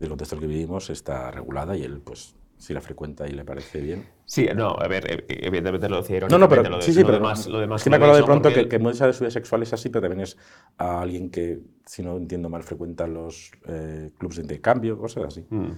[0.00, 3.32] del contexto en el que vivimos está regulada y él, pues, si la frecuenta y
[3.32, 4.04] le parece bien.
[4.24, 7.00] Sí, no, a ver, eh, evidentemente lo decía No, no, pero lo de- sí, sí,
[7.00, 9.12] lo pero demás, lo demás es que me acuerdo de pronto que, que mucha de
[9.12, 10.36] su vida sexual es así, pero también es
[10.78, 15.46] a alguien que, si no entiendo mal, frecuenta los eh, clubes de intercambio, cosas así.
[15.50, 15.56] Mm.
[15.60, 15.76] No, a,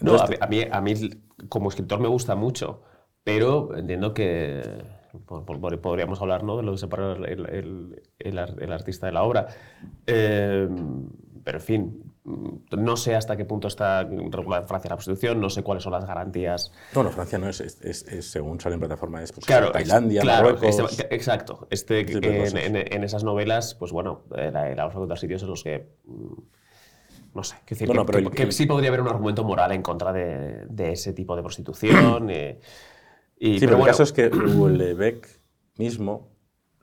[0.00, 0.94] Entonces, a mí, a mí
[1.48, 2.82] como escritor me gusta mucho,
[3.24, 4.62] pero entiendo que
[5.26, 6.56] po- po- po- podríamos hablar ¿no?
[6.56, 9.48] de lo que separa el, el- el el artista de la obra.
[10.06, 10.68] Eh,
[11.42, 12.02] pero en fin,
[12.70, 15.92] no sé hasta qué punto está regulada en Francia la prostitución, no sé cuáles son
[15.92, 16.72] las garantías.
[16.94, 20.24] No, no, Francia no es, es, es- es según salen plataformas, pues, Claro, Tailandia, es-
[20.24, 20.92] claro, Marruecos.
[20.92, 21.66] este- exacto.
[21.70, 25.62] Este, de en, en- en esas novelas, pues bueno, era, era otros sitios en los
[25.62, 25.86] que.
[26.06, 26.32] mm,
[27.34, 29.44] No sé, quiero decir, No, no, que, pero que- que sí podría haber un argumento
[29.44, 32.30] moral en contra de, de ese tipo de prostitución.
[32.30, 32.58] eh,
[33.36, 35.26] y, Sí, pero, pero el bueno, caso es que Houellebecq
[35.76, 36.30] mismo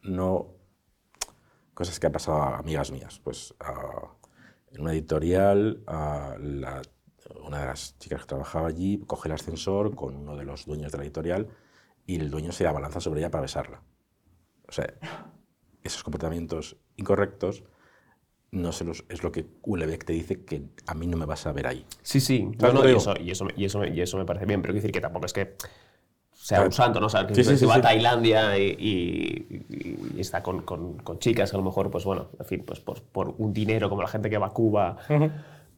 [0.04, 0.48] no...
[1.74, 3.20] Cosas que ha pasado a amigas mías.
[3.24, 4.14] Pues a-
[4.72, 6.82] en una editorial, a la-
[7.46, 10.92] una de las chicas que trabajaba allí coge el ascensor con uno de los dueños
[10.92, 11.48] de la editorial
[12.06, 13.82] y el dueño se abalanza sobre ella para besarla.
[14.68, 14.94] O sea,
[15.84, 17.64] esos comportamientos incorrectos
[18.52, 21.46] no se los, es lo que Houellebecq te dice que a mí no me vas
[21.48, 21.86] a ver ahí.
[22.02, 22.44] Sí, sí.
[22.44, 24.18] No, ¿Sabes no, lo que y, eso, y, eso, me- y, eso, me- y eso
[24.18, 25.56] me parece bien, pero quiero decir que tampoco es que
[26.56, 27.08] sea un santo, ¿no?
[27.08, 27.80] O sea, que Sí, sí, se sí, va sí.
[27.80, 32.30] a Tailandia y, y- y está con, con- con chicas a lo mejor, pues bueno,
[32.40, 34.98] en fin, pues por, por un dinero como la gente que va a Cuba.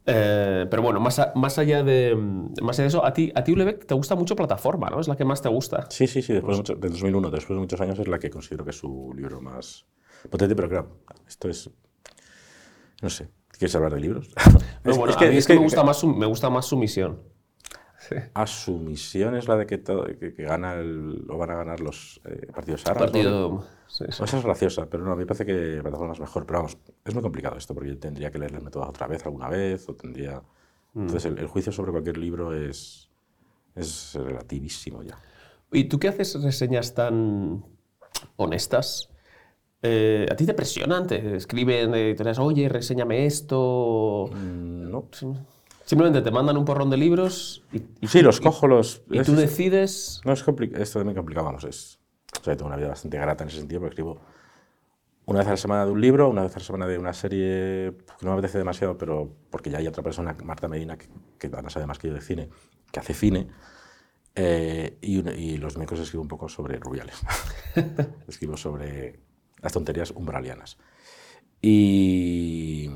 [0.05, 2.13] Eh, pero bueno, más, a- más, allá de,
[2.61, 4.99] más allá de eso, a ti, a ti Ulebeck te gusta mucho plataforma, ¿no?
[4.99, 5.85] Es la que más te gusta.
[5.89, 8.71] Sí, sí, sí, después del 2001, después de muchos años, es la que considero que
[8.71, 9.85] es su libro más
[10.29, 10.97] potente, pero claro,
[11.27, 11.69] esto es...
[13.01, 14.29] No sé, ¿quieres hablar de libros?
[14.83, 16.07] No, Es- bueno, es que- a mí es es que, que- me, gusta más su,
[16.13, 17.21] me gusta más su misión.
[18.33, 21.55] Ah, su misión es la de que, todo, que, que gana el, o van a
[21.55, 23.01] ganar los eh, partidos árabes.
[23.01, 23.11] ¿no?
[23.11, 23.65] Partido.
[23.87, 24.23] sí, sí.
[24.23, 26.45] Esa es graciosa, pero no, a mí me parece que plataforma es mejor.
[26.45, 29.49] Pero vamos, es muy complicado esto, porque yo tendría que leer método otra vez, alguna
[29.49, 30.41] vez, o tendría...
[30.93, 31.01] Mm.
[31.01, 33.09] Entonces, el, el juicio sobre cualquier libro es,
[33.75, 35.17] es relativísimo ya.
[35.71, 37.65] ¿Y tú qué haces reseñas tan
[38.35, 39.09] honestas?
[39.81, 41.07] Eh, ¿A ti te presionan?
[41.07, 44.29] ¿Te escriben editoriales, oye, reséñame esto?
[44.31, 45.09] Mm, No.
[45.93, 49.03] Simplemente te mandan un porrón de libros y, y Sí, tú- los cojo, los...
[49.09, 50.21] y, tú decides.
[50.25, 50.43] No, es
[50.75, 51.63] esto es muy complicado, vamos.
[51.63, 51.99] Es,
[52.39, 54.19] o sea, tengo una vida bastante grata en ese sentido, porque escribo
[55.25, 57.13] una vez a la semana de un libro, una vez a la semana de una
[57.13, 61.07] serie que no me apetece demasiado, pero porque ya hay otra persona, Marta Medina, que,
[61.39, 62.49] que no sabe más que yo de cine,
[62.91, 63.47] que hace cine,
[64.35, 67.21] eh, y, y los miércoles escribo un poco sobre Rubiales.
[68.27, 69.19] escribo sobre
[69.61, 70.77] las tonterías umbralianas.
[71.61, 72.89] Y,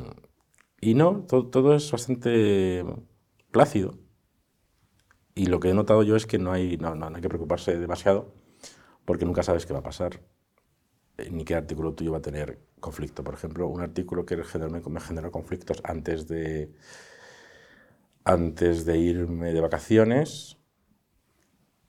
[0.82, 2.84] y no, to- todo es bastante
[3.52, 3.98] plácido.
[5.36, 7.30] Y lo que he notado yo es que no hay, no, no- no hay que
[7.30, 8.34] preocuparse demasiado
[9.06, 10.22] porque nunca sabes qué va a pasar.
[11.18, 13.24] eh, ni qué artículo tuyo va a tener conflicto.
[13.24, 16.74] Por ejemplo, un artículo que me generó conflictos antes de,
[18.26, 20.58] antes de irme de vacaciones,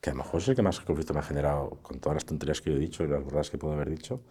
[0.00, 2.24] que a lo mejor es el que más conflicto me ha generado con todas las
[2.24, 4.22] tonterías que yo he dicho y las verdades que puedo haber dicho,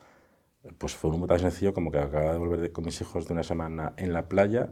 [0.77, 3.43] pues fue un tan sencillo como que acababa de volver con mis hijos de una
[3.43, 4.69] semana en la playa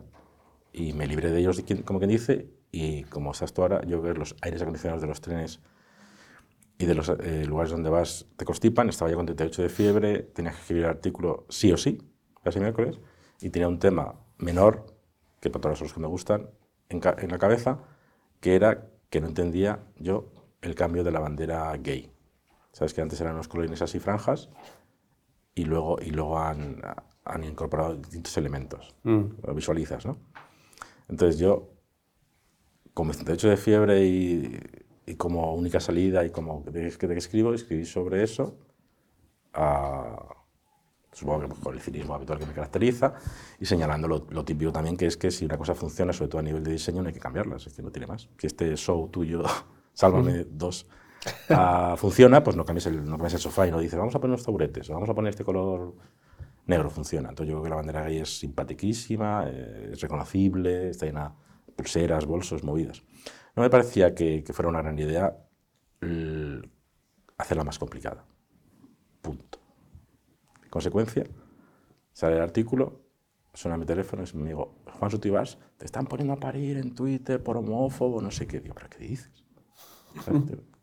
[0.74, 4.18] y me libré de ellos, como quien dice, y como estás tú ahora, yo ver
[4.18, 5.62] los aires acondicionados de los trenes
[6.78, 10.20] y de los eh, lugares donde vas te constipan, estaba ya con 38 de fiebre,
[10.24, 12.02] tenía que escribir el artículo sí o sí,
[12.44, 13.00] casi miércoles,
[13.40, 14.86] y tenía un tema menor,
[15.40, 16.50] que para todos los que me gustan,
[16.90, 17.80] en, en la cabeza,
[18.42, 20.30] que era que no entendía yo
[20.62, 22.12] el cambio de la bandera gay.
[22.74, 24.50] Sabes que antes eran unos colorines así franjas
[25.56, 26.82] y luego, y luego han,
[27.24, 28.94] han incorporado distintos elementos.
[29.04, 29.24] Mm.
[29.46, 30.18] Lo visualizas, ¿no?
[31.08, 31.70] Entonces yo,
[32.94, 34.60] con 38 de fiebre y,
[35.06, 38.58] y, como única salida y como de, que escribo, escribí sobre eso,
[41.12, 43.14] supongo que con el cinismo habitual que me caracteriza,
[43.60, 46.40] y señalando lo, lo, típico también, que es que si una cosa funciona, sobre todo
[46.40, 48.28] a nivel de diseño, no hay que cambiarla, es que no tiene más.
[48.38, 49.44] Si este show tuyo,
[49.96, 50.88] Sálvame dos,
[51.50, 54.20] uh, funciona, pues no cambies, el, no cambies el sofá y no dices, vamos a
[54.20, 55.96] poner los taburetes, vamos a poner este color
[56.66, 57.30] negro, funciona.
[57.30, 61.74] Entonces yo creo que la bandera gay es simpatiquísima, eh, es reconocible, está llena de
[61.74, 63.04] pulseras, bolsos, movidas.
[63.56, 65.36] No me parecía que, que fuera una gran idea
[67.38, 68.26] hacerla más complicada.
[69.22, 69.60] Punto.
[70.70, 71.26] consecuencia,
[72.14, 73.02] sale el artículo,
[73.54, 77.42] suena mi teléfono y mi amigo Juan Sutibás, te están poniendo a parir en Twitter
[77.42, 78.60] por homófobo, no sé qué.
[78.60, 79.44] Digo, ¿pero qué dices?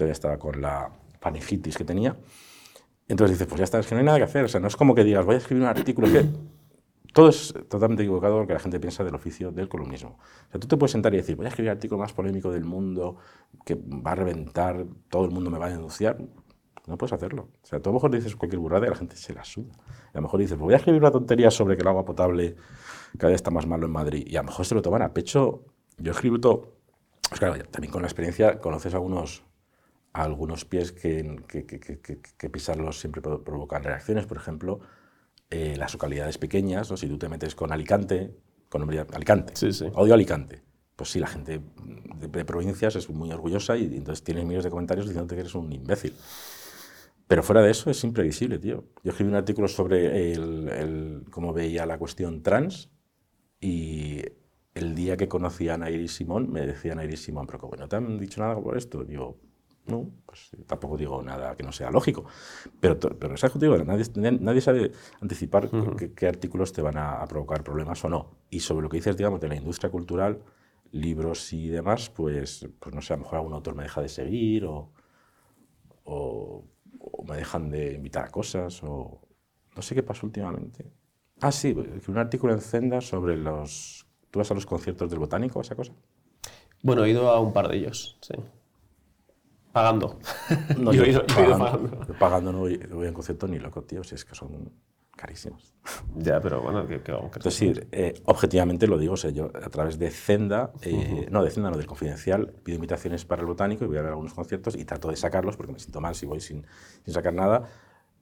[0.00, 0.90] Todavía estaba con la
[1.20, 2.16] panegitis que tenía.
[3.06, 4.46] Entonces dices, pues ya está, es que no hay nada que hacer.
[4.46, 6.24] O sea, no es como que digas, voy a escribir un artículo que...
[7.12, 10.16] Todo es totalmente equivocado lo que la gente piensa del oficio del columnismo.
[10.48, 12.50] O sea, tú te puedes sentar y decir, voy a escribir el artículo más polémico
[12.50, 13.16] del mundo,
[13.66, 16.16] que va a reventar, todo el mundo me va a denunciar.
[16.86, 17.48] No puedes hacerlo.
[17.62, 19.74] O sea, tú a lo mejor dices cualquier burrada y la gente se la suda.
[20.14, 22.56] Y a lo mejor dices, voy a escribir una tontería sobre que el agua potable
[23.18, 24.24] cada vez está más malo en Madrid.
[24.26, 25.64] Y a lo mejor se lo toman a pecho.
[25.98, 26.80] Yo escribo todo
[27.30, 29.44] pues claro, también con la experiencia conoces algunos,
[30.12, 34.26] algunos pies que, que, que, que pisarlos siempre provocan reacciones.
[34.26, 34.80] Por ejemplo,
[35.50, 36.96] eh, las localidades pequeñas, ¿no?
[36.96, 38.36] si tú te metes con Alicante,
[38.68, 39.52] con nombre Alicante,
[39.94, 40.62] odio Alicante.
[40.94, 41.60] Pues sí, la gente
[42.20, 45.72] de, provincias es muy orgullosa y, entonces tienes miles de comentarios diciéndote que eres un
[45.72, 46.14] imbécil.
[47.26, 48.84] Pero fuera de eso es imprevisible, tío.
[49.02, 52.90] Yo escribí un artículo sobre el, el, cómo veía la cuestión trans
[53.60, 54.22] y
[54.74, 57.88] el día que conocí a Ana Iris Simón, me decía Ana Iris Simón, pero ¿no
[57.88, 59.02] te han dicho nada por esto?
[59.02, 59.40] Digo,
[59.86, 62.24] no, pues tampoco digo nada que no sea lógico.
[62.78, 63.76] Pero, pero ¿sabes digo?
[63.78, 64.04] Nadie,
[64.40, 65.70] nadie sabe anticipar
[66.14, 68.30] qué, artículos te van a, provocar problemas o no.
[68.50, 70.42] Y sobre lo que dices, digamos, de la industria cultural,
[70.92, 74.08] libros y demás, pues, pues no sé, a lo mejor algún autor me deja de
[74.08, 74.92] seguir o,
[76.04, 76.64] o,
[76.98, 79.20] o me dejan de invitar a cosas o
[79.74, 80.92] no sé qué pasó últimamente.
[81.40, 81.74] Ah, sí,
[82.06, 85.92] un artículo en Zenda sobre los ¿Tú vas a los conciertos del Botánico, esa cosa?
[86.82, 88.34] Bueno, he ido a un par de ellos, sí.
[89.72, 90.18] Pagando.
[90.78, 92.52] No, yo, he ido, pagando, pagando.
[92.52, 94.72] no voy, a un concierto ni loco, tío, si es que son
[95.16, 95.74] carísimos.
[96.16, 99.68] Ya, pero bueno, que, vamos Es decir, eh, objetivamente lo digo, o sea, yo a
[99.68, 103.84] través de Zenda, eh, no, de Zenda, no, del Confidencial, pido invitaciones para el Botánico
[103.84, 106.26] y voy a ver algunos conciertos y trato de sacarlos porque me siento mal si
[106.26, 106.66] voy sin,
[107.04, 107.68] sin sacar nada.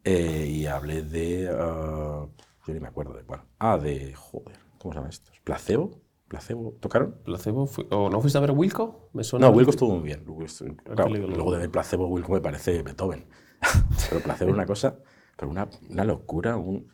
[0.04, 1.50] Eh, y hablé de.
[1.52, 2.28] Uh,
[2.66, 3.22] yo ni me acuerdo de.
[3.22, 4.14] Bueno, ah, de.
[4.14, 5.32] Joder, ¿Cómo se llama esto?
[5.44, 6.00] ¿Placebo?
[6.28, 7.16] ¿Placebo tocaron?
[7.24, 7.68] ¿Placebo?
[7.90, 9.08] ¿O no fuiste a ver Wilco?
[9.14, 10.24] ¿Me suena no, Wilco estuvo muy bien.
[10.26, 13.26] luego de ver Placebo, Wilco me parece Beethoven.
[14.10, 14.98] pero Placebo es una cosa,
[15.36, 16.56] pero una, una locura.
[16.58, 16.88] Un,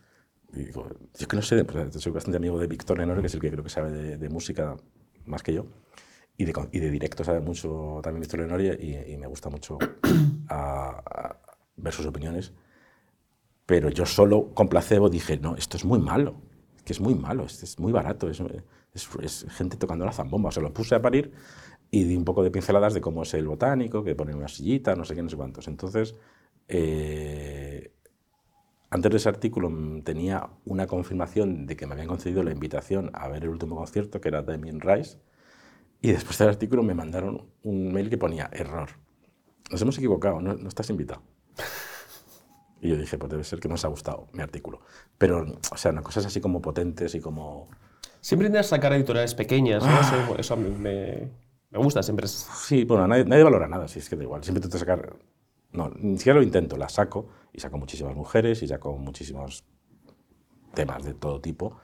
[0.53, 3.35] digo, yo es que no sé, pues, soy bastante amigo de Víctor Lenore, que es
[3.35, 4.77] el que creo que sabe de, música
[5.27, 5.67] más que yo.
[6.37, 9.79] Y de, y de, directo sabe mucho también Víctor Lenore y, y, me gusta mucho
[10.49, 11.37] a,
[11.77, 12.53] ver sus opiniones.
[13.67, 16.37] Pero yo solo con placebo dije, no, esto es muy malo
[16.85, 18.43] que es muy malo, es, muy barato, es,
[18.95, 20.49] es, gente tocando la zambomba.
[20.49, 21.33] O sea, lo puse a parir
[21.91, 24.95] y di un poco de pinceladas de cómo es el botánico, que pone una sillita,
[24.95, 25.69] no sé qué, no sé cuántos.
[25.69, 26.15] Entonces,
[26.69, 27.93] eh,
[28.91, 29.71] antes de ese artículo
[30.03, 34.21] tenía una confirmación de que me habían concedido la invitación a ver el último concierto,
[34.21, 35.19] que era Damien Rice,
[36.01, 38.91] y después del artículo me mandaron un mail que ponía error.
[39.71, 41.23] Nos hemos equivocado, no estás invitado.
[42.85, 44.83] Y yo dije, pues debe ser que nos ha gustado mi artículo.
[45.17, 47.71] Pero, o sea, cosas así como potentes y como...
[48.25, 49.91] Siempre intentas sacar editoriales pequeñas, ¿no?
[49.91, 50.35] Ah.
[50.39, 50.71] Eso, me,
[51.71, 54.43] me, gusta, siempre Sí, bueno, nadie, nadie, valora nada, si es que da igual.
[54.43, 55.15] Siempre intento sacar...
[55.73, 59.67] No, ni siquiera lo intento, las saco y saco muchísimas mujeres y saco muchísimos
[60.73, 61.77] temas de todo tipo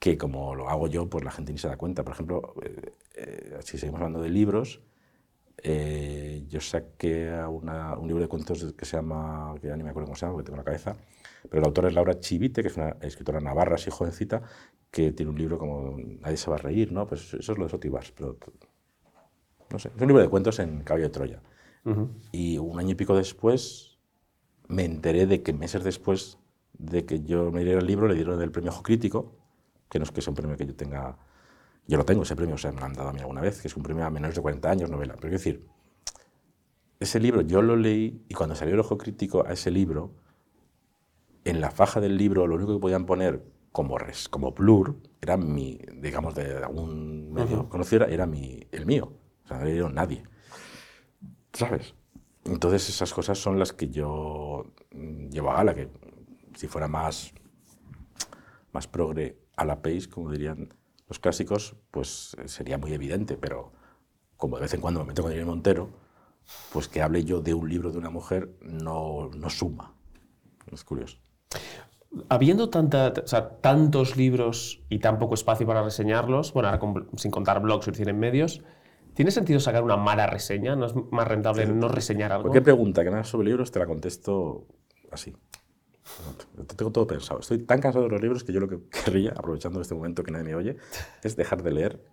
[0.00, 2.02] que como lo hago yo, pues la gente ni se da cuenta.
[2.02, 4.80] Por ejemplo, eh, eh, si seguimos hablando de libros,
[5.62, 9.90] eh, yo saqué una, un libro de cuentos que se llama, que ya ni me
[9.90, 10.96] acuerdo cómo se llama, porque tengo la cabeza,
[11.44, 14.42] pero el autor es Laura Chivite, que es una escritora navarra, así jovencita,
[14.90, 17.06] que tiene un libro como Nadie se va a reír, ¿no?
[17.06, 18.36] Pues eso es lo de Sotibás, pero
[19.70, 21.42] no sé, es un libro de cuentos en Caballo de Troya.
[22.32, 23.98] Y un año y pico después
[24.66, 26.38] me enteré de que meses después
[26.74, 29.32] de que yo me diera el libro le dieron el premio Ojo Crítico,
[29.88, 31.16] que no es que sea un premio que yo tenga,
[31.86, 33.62] yo lo tengo ese premio, o sea, me lo han dado a mí alguna vez,
[33.62, 35.14] que es un premio a menores de 40 años, novela.
[35.14, 35.66] Pero quiero decir,
[37.00, 40.12] ese libro yo lo leí y cuando salió el Ojo Crítico a ese libro,
[41.44, 43.42] en la faja del libro lo único que podían poner
[43.78, 49.12] como, res, como plur era mi, digamos, de algún medio conocido, era mi, el mío.
[49.44, 50.24] O sea, no dieron nadie.
[51.52, 51.94] ¿Sabes?
[52.44, 54.72] Entonces esas cosas son las que yo
[55.30, 55.92] llevo a gala, que
[56.56, 57.32] si fuera más,
[58.72, 60.74] más progre a la pace, como dirían
[61.06, 63.70] los clásicos, pues eh, sería muy evidente, pero
[64.36, 65.88] como de vez en cuando me meto con Irene Montero,
[66.72, 69.94] pues que hable yo de un libro de una mujer no, no suma.
[70.72, 71.18] Es curioso.
[72.28, 73.12] Habiendo tanta,
[73.60, 76.80] tantos libros y tan poco espacio para reseñarlos, bueno, ahora
[77.16, 78.62] sin contar blogs o en medios,
[79.14, 80.74] ¿tiene sentido sacar una mala reseña?
[80.74, 82.44] ¿No es más rentable no reseñar algo?
[82.44, 84.66] Cualquier pregunta que me hagas sobre libros te la contesto
[85.10, 85.34] así.
[86.76, 87.40] Tengo todo pensado.
[87.40, 90.30] Estoy tan cansado de los libros que yo lo que querría, aprovechando este momento que
[90.30, 90.76] nadie me oye,
[91.22, 92.04] es dejar de leer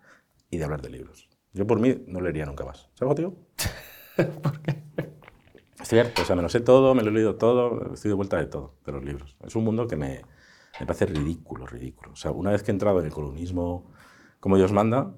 [0.50, 1.28] y de hablar de libros.
[1.52, 2.90] Yo por mí no leería nunca más.
[2.94, 3.34] ¿Sabes, tío?
[4.42, 4.84] ¿Por qué?
[5.86, 8.36] Cierto, o sea, me lo sé todo, me lo he leído todo, estoy de vuelta
[8.38, 9.36] de todo, de los libros.
[9.44, 10.22] Es un mundo que me,
[10.80, 12.12] me parece ridículo, ridículo.
[12.12, 13.92] O sea, una vez que he entrado en el columnismo
[14.40, 15.14] como Dios manda,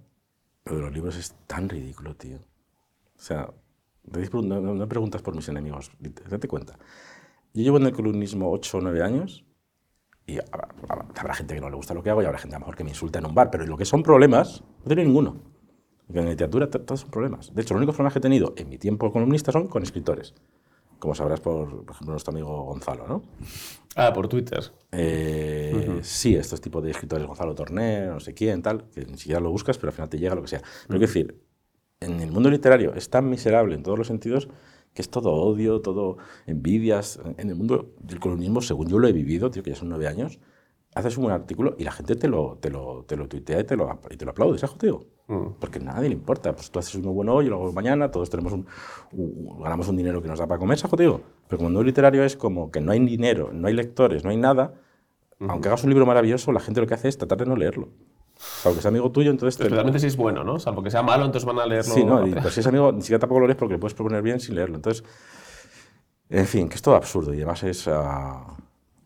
[0.67, 2.37] lo de los libros es tan ridículo, tío.
[2.37, 3.51] O sea,
[4.05, 5.91] no, no, preguntas por mis enemigos,
[6.29, 6.79] date cuenta.
[7.55, 9.45] Yo llevo en el columnismo 8 o 9 años
[10.27, 12.65] y habrá, gente que no le gusta lo que hago y habrá gente a lo
[12.65, 15.41] mejor que me insulta en un bar, pero lo que son problemas, no tengo ninguno.
[16.07, 17.55] Porque en la literatura todos son problemas.
[17.55, 20.35] De hecho, los únicos problemas que he tenido en mi tiempo columnista son con escritores.
[20.99, 23.23] Como sabrás por, por ejemplo, nuestro amigo Gonzalo, ¿no?
[23.95, 24.63] Ah, por Twitter.
[24.93, 29.41] Eh, sí, estos tipos de escritores, Gonzalo Torné, no sé quién, tal, que ni siquiera
[29.41, 30.61] lo buscas, pero al final te llega lo que sea.
[30.87, 31.43] Pero quiero decir,
[32.01, 34.49] en el mundo literario es tan miserable en todos los sentidos
[34.95, 37.21] que es todo odio, todo envidias.
[37.37, 40.09] En el mundo del colonialismo, según yo lo he vivido, tío, que ya son nueve
[40.09, 40.39] años,
[40.95, 43.65] haces un buen artículo y la gente te lo, te lo, te lo tuitea y
[43.65, 45.18] te lo, y te lo aplaude, ¿sabes, tío?
[45.29, 45.61] Mm.
[45.61, 46.55] Porque a nadie le importa.
[46.55, 48.67] Pues tú haces uno bueno hoy, y luego mañana, todos tenemos un,
[49.63, 51.21] ganamos un dinero que nos da para comer, ¿sabes, tío?
[51.47, 54.37] Pero como mundo literario es como que no hay dinero, no hay lectores, no hay
[54.37, 54.75] nada.
[55.41, 57.91] Aunque hagas un libro maravilloso, la gente lo que hace es tratar de no leerlo.
[58.37, 59.61] Salvo que sea amigo tuyo, entonces...
[59.61, 60.59] Especialmente si es bueno, ¿no?
[60.59, 61.95] Salvo que sea malo, entonces van a leerlo.
[61.95, 64.23] Sí, no, pues si es amigo, ni siquiera tampoco lo lees porque le puedes proponer
[64.23, 64.77] bien sin leerlo.
[64.77, 65.05] Entonces,
[66.29, 67.87] en fin, que es todo absurdo y además es...
[67.87, 67.93] Uh...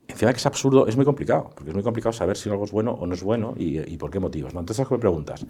[0.08, 2.72] Encima que es absurdo, es muy complicado, porque es muy complicado saber si algo es
[2.72, 4.52] bueno o no es bueno y, y por qué motivos.
[4.52, 4.60] ¿no?
[4.60, 5.46] Entonces, me preguntas,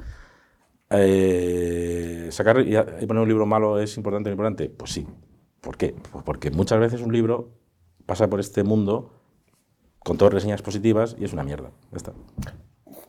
[0.94, 4.68] eh, ¿sacar y, poner un libro malo es importante o importante?
[4.68, 5.06] Pues sí.
[5.60, 5.94] ¿Por qué?
[6.10, 7.50] Pues porque muchas veces un libro
[8.06, 9.12] pasa por este mundo
[10.00, 11.70] con todas reseñas positivas y es una mierda.
[11.92, 12.12] Ya está.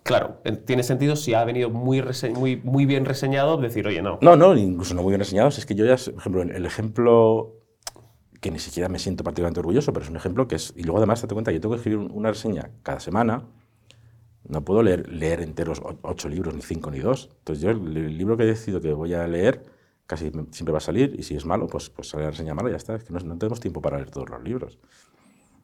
[0.03, 2.03] Claro, tiene sentido si ha venido muy,
[2.35, 4.19] muy, muy bien reseñado, decir, oye, no.
[4.21, 5.47] No, no, incluso no muy bien reseñado.
[5.47, 7.63] Es que yo ya, por ejemplo, el ejemplo
[8.43, 10.73] que ni siquiera me siento particularmente orgulloso, pero es un ejemplo que es...
[10.75, 13.47] Y luego además, te cuenta, yo tengo que escribir una reseña cada semana,
[14.47, 17.29] no puedo leer, leer enteros ocho libros, ni cinco, ni dos.
[17.39, 19.63] Entonces yo el, libro que he decidido que voy a leer
[20.05, 22.69] casi siempre va a salir, y si es malo, pues, pues sale la reseña mala
[22.69, 22.95] y ya está.
[22.95, 24.79] Es que no, tenemos tiempo para leer todos los libros.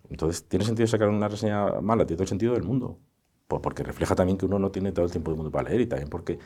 [0.09, 2.05] Entonces, ¿tiene sentido sacar una reseña mala?
[2.05, 2.99] Tiene todo el sentido del mundo
[3.57, 5.87] porque refleja también que uno no tiene todo el tiempo del mundo para leer y
[5.87, 6.37] también porque,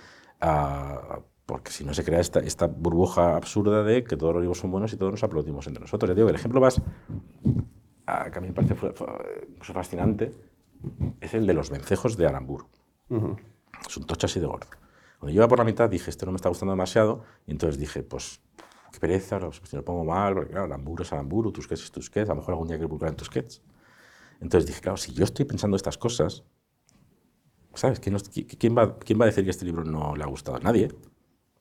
[0.41, 4.59] uh, porque si no se crea esta, esta burbuja absurda de que todos los libros
[4.59, 6.09] son buenos y todos nos aplaudimos entre nosotros.
[6.09, 8.75] Ya digo, el ejemplo más, que a mí me parece
[9.59, 10.31] fascinante,
[11.21, 12.67] es el de los vencejos de Aramburu.
[13.87, 14.67] Es un tocho así de gordo.
[15.19, 17.79] Cuando yo iba por la mitad dije, esto no me está gustando demasiado, y entonces
[17.79, 18.41] dije, pues,
[18.91, 22.33] qué pereza, si lo pongo mal, porque claro, Aramburu es Aramburu, Tusquets es Tusquets, a
[22.33, 23.61] lo mejor algún día quiero publicar en Tusquets.
[24.41, 26.43] Entonces dije, claro, si yo estoy pensando estas cosas,
[27.73, 27.99] ¿Sabes?
[27.99, 30.57] ¿Quién, va, ¿Quién, va, a decir que este libro no le ha gustado?
[30.57, 30.89] a Nadie.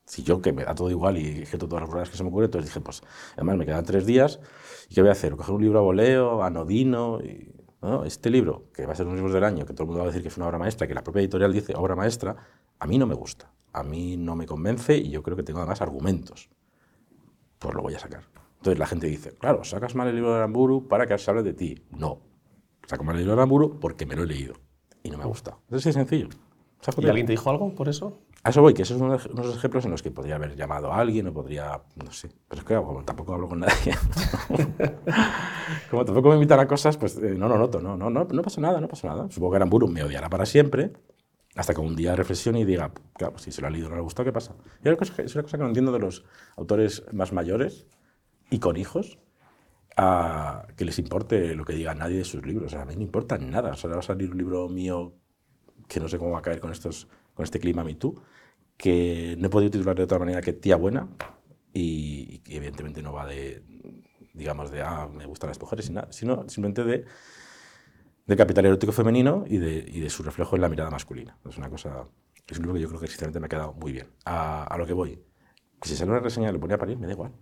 [0.05, 2.29] Si yo, que me da todo igual y ejecuto todas las ruedas que se me
[2.29, 3.03] ocurren, entonces dije, pues,
[3.35, 4.41] además me quedan tres días,
[4.91, 5.37] ¿y qué voy a hacer?
[5.37, 7.21] ¿Coger un libro a voleo, anodino?
[7.21, 7.51] Y,
[7.83, 8.05] ¿no?
[8.05, 10.05] Este libro, que va a ser un libro del año, que todo el mundo va
[10.05, 12.37] a decir que es una obra maestra, que la propia editorial dice obra maestra,
[12.79, 13.51] a mí no me gusta.
[13.75, 16.51] A mí no me convence y yo creo que tengo además argumentos.
[17.59, 18.25] Pues lo voy a sacar.
[18.59, 21.43] Entonces la gente dice, claro, sacas mal el libro de Aramburu para que se hable
[21.43, 21.83] de ti.
[21.91, 22.21] No.
[22.87, 24.55] Saco mal el libro de Aramburu porque me lo he leído
[25.03, 25.59] y no me gusta.
[25.71, 26.29] Es así sencillo.
[26.99, 28.19] ¿Y alguien te dijo algo por eso?
[28.45, 30.99] A eso voy, que esos son unos ejemplos en los que podría haber llamado a
[30.99, 33.95] alguien o podría, no sé, pero es que como tampoco hablo con nadie,
[35.91, 38.43] como tampoco me invitan a cosas, pues eh, no lo noto, no, no, no, no
[38.43, 39.31] pasa nada, no pasa nada.
[39.31, 40.93] Supongo que Aramburu me odiará para siempre
[41.57, 44.01] Hasta que un día reflexione y diga, claro, si se lo ha leído no le
[44.01, 44.55] ha gustado, ¿qué pasa?
[44.85, 46.25] Y es una cosa que- es una cosa que no entiendo de los
[46.57, 47.87] autores más mayores
[48.51, 49.19] y con hijos,
[49.97, 52.69] a que les importe lo que diga nadie de sus libros.
[52.69, 53.73] O sea, a mí no importa nada.
[53.73, 55.15] O sea, va a salir un libro mío
[55.89, 58.15] que no sé cómo va a caer con, estos, con este clima Me Too,
[58.77, 61.09] que no he podido titular de otra manera que Tía Buena,
[61.73, 63.63] y, que evidentemente no va de,
[64.35, 67.05] digamos, de, ah, me gustan las mujeres, sino simplemente de,
[68.27, 71.37] de capital erótico femenino y de, y de su reflejo en la mirada masculina.
[71.49, 72.07] Es una cosa,
[72.49, 74.09] es un libro que yo creo que sinceramente me ha quedado muy bien.
[74.25, 75.23] A, a lo que voy,
[75.83, 77.33] si sale una reseña y le ponía a parir, me da igual.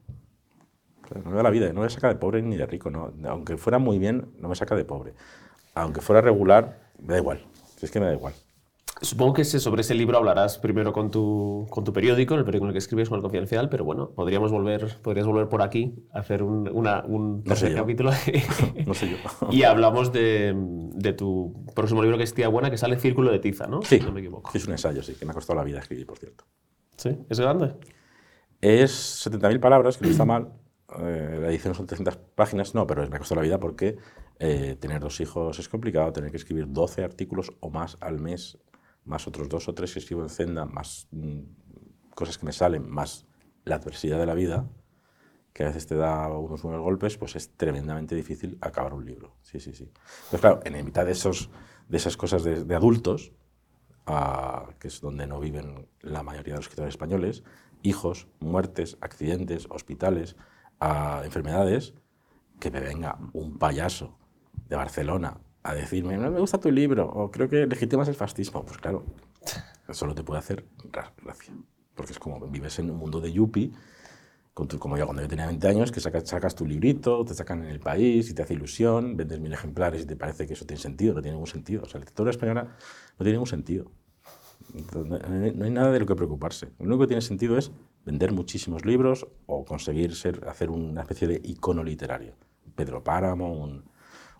[1.14, 2.90] No me da la vida, no me saca de pobre ni de rico.
[2.90, 3.12] No.
[3.28, 5.14] Aunque fuera muy bien, no me saca de pobre.
[5.74, 7.44] Aunque fuera regular, me da igual.
[7.76, 8.32] Si es que me da igual.
[9.02, 12.68] Supongo que sobre ese libro hablarás primero con tu, con tu periódico, el periódico en
[12.68, 16.18] el que escribes, con el Confidencial, pero bueno, podríamos volver, podrías volver por aquí a
[16.20, 17.76] hacer un, una- un No sé tercer yo.
[17.78, 18.10] capítulo.
[18.86, 19.16] No sé yo.
[19.50, 23.38] y hablamos de, de tu próximo libro que es Tía Buena, que sale Círculo de
[23.38, 23.80] Tiza, ¿no?
[23.82, 24.50] Sí, no me equivoco.
[24.52, 26.44] es un ensayo, sí, que me ha costado la vida escribir, por cierto.
[26.96, 27.16] ¿Sí?
[27.30, 27.74] ¿Es grande?
[28.60, 30.52] Es 70.000 palabras, que no está mal.
[30.98, 33.96] Eh, la edición son 300 páginas, no, pero me ha costado la vida porque
[34.38, 38.58] eh, tener dos hijos es complicado, tener que escribir 12 artículos o más al mes,
[39.10, 41.40] más otros dos o tres que escribo en Zenda, más mm,
[42.14, 43.26] cosas que me salen, más
[43.64, 44.66] la adversidad de la vida,
[45.52, 49.36] que a veces te da unos buenos golpes, pues es tremendamente difícil acabar un libro.
[49.42, 49.84] Sí, sí, sí.
[49.84, 51.50] Entonces, claro, en mitad de, esos,
[51.88, 53.32] de esas cosas de, adultos,
[54.06, 57.42] ah, que es donde no viven la mayoría de los escritores españoles,
[57.82, 60.36] hijos, muertes, accidentes, hospitales,
[60.78, 61.94] ah, enfermedades,
[62.60, 64.18] que me venga un payaso
[64.68, 68.64] de Barcelona a decirme, no me gusta tu libro, o creo que legitimas el fascismo.
[68.64, 69.04] Pues claro,
[69.90, 71.52] solo te puede hacer ra- gracia.
[71.94, 73.72] Porque es como vives en un mundo de yuppie,
[74.54, 77.34] con tu- como yo cuando yo tenía 20 años, que sacas, sacas tu librito, te
[77.34, 80.54] sacan en el país y te hace ilusión, vendes mil ejemplares y te parece que
[80.54, 81.82] eso tiene sentido, no tiene ningún sentido.
[81.82, 83.90] O sea, la literatura española no tiene ningún sentido.
[84.74, 86.66] Entonces, No no hay nada de lo que preocuparse.
[86.78, 87.70] Lo único que tiene sentido es
[88.04, 92.34] vender muchísimos libros o conseguir ser, hacer una especie de icono literario.
[92.74, 93.84] Pedro Páramo, un,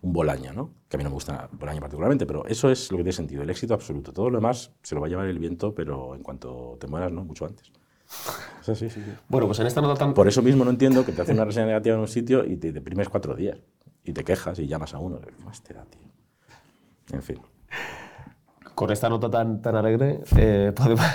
[0.01, 0.73] un Bolaño, ¿no?
[0.89, 3.43] Que a mí no me gusta Bolaño particularmente, pero eso es lo que tiene sentido,
[3.43, 4.11] el éxito absoluto.
[4.11, 7.11] Todo lo demás se lo va a llevar el viento, pero en cuanto te mueras,
[7.11, 7.23] ¿no?
[7.23, 7.71] Mucho antes.
[8.59, 9.11] O sea, sí, sí, sí.
[9.29, 10.13] Bueno, pues en esta nota tan...
[10.13, 12.57] Por eso mismo no entiendo que te hacen una reseña negativa en un sitio y
[12.57, 13.57] te deprimes cuatro días.
[14.03, 15.19] Y te quejas y llamas a uno.
[15.21, 16.01] ¿Qué más te da, tío?
[17.11, 17.39] En fin.
[18.75, 21.05] Con esta nota tan, tan alegre, eh, podemos,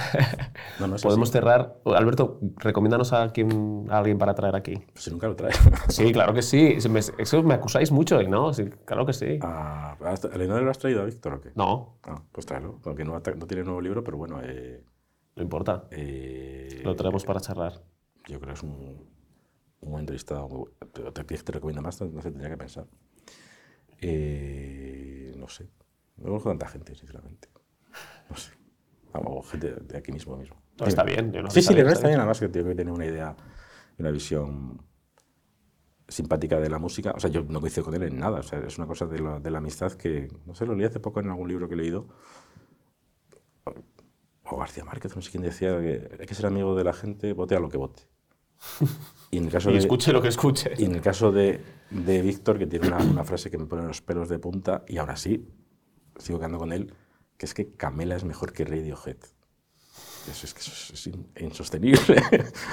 [0.78, 1.78] No, no podemos cerrar.
[1.86, 4.74] Alberto, recomiéndanos a, quién, a alguien para traer aquí.
[4.92, 5.58] Pues si nunca lo traes.
[5.88, 6.80] Sí, claro que sí.
[6.80, 8.52] Se me- eso me acusáis mucho, ¿y ¿no?
[8.52, 9.38] Sí, claro que sí.
[9.42, 11.50] Ah, ¿A Leonardo lo has traído a Víctor o qué?
[11.54, 12.78] No, Ah, pues tráelo.
[12.82, 14.84] Porque no, no tiene nuevo libro, pero bueno, eh,
[15.34, 15.84] no importa.
[15.90, 17.72] eh, Lo traemos para charlar.
[18.28, 19.08] yo creo que es un,
[19.80, 20.48] un buen entrevistado.
[20.92, 22.86] Te, te, recomiendo más, no sé, tendría que pensar.
[24.00, 25.68] Eh, no sé.
[26.16, 27.48] No conozco tanta gente, sinceramente.
[28.30, 28.52] No sé.
[29.12, 30.56] Vamos, gente de aquí mismo mismo.
[30.80, 31.32] No, está bien.
[31.32, 33.34] yo no- Sí, sí, bien, está bien, además que tío que tiene una idea,
[33.98, 34.82] una visión
[36.08, 37.12] simpática de la música.
[37.16, 38.40] O sea, yo no coincido con él en nada.
[38.40, 40.86] O sea, es una cosa de la, de la amistad que, no sé, lo leí
[40.86, 42.06] hace poco en algún libro que he leído.
[44.48, 47.32] O García Márquez, no sé quién decía que hay que ser amigo de la gente,
[47.32, 48.02] vote a lo que vote.
[49.32, 50.70] Y en el caso Y de, escuche lo que escuche.
[50.78, 51.60] y en el caso de,
[51.90, 54.98] de Víctor, que tiene una, una frase que me pone los pelos de punta, y
[54.98, 55.48] aún así
[56.18, 56.92] sigo quedando con él,
[57.36, 59.16] que es que Camela es mejor que Radiohead.
[60.30, 62.16] Eso es que eso es, es in- insostenible.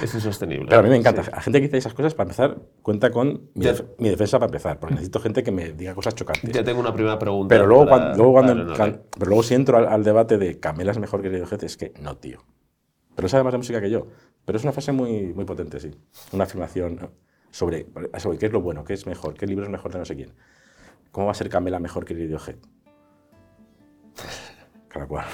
[0.02, 0.66] Es insostenible.
[0.68, 1.22] Pero a mí me encanta.
[1.22, 1.30] Sí.
[1.40, 4.48] Gente que dice esas cosas, para empezar, cuenta con mi, Ya- def- mi defensa para
[4.48, 6.50] empezar, porque necesito gente que me diga cosas chocantes.
[6.52, 7.54] Ya tengo una primera pregunta.
[7.54, 10.58] Pero luego, para- cuando, luego cuando- can- pero luego si entro al, al debate de
[10.58, 12.40] Camela es mejor que Radiohead, es que no, tío.
[13.14, 14.08] Pero sabe más de música que yo.
[14.44, 15.92] Pero es una frase muy, muy potente, sí.
[16.32, 17.08] Una afirmación
[17.52, 17.86] sobre,
[18.18, 20.16] sobre qué es lo bueno, qué es mejor, qué libro es mejor de no sé
[20.16, 20.32] quién.
[21.12, 22.56] ¿Cómo va a ser Camela mejor que Radiohead?
[24.88, 25.26] Cada cual.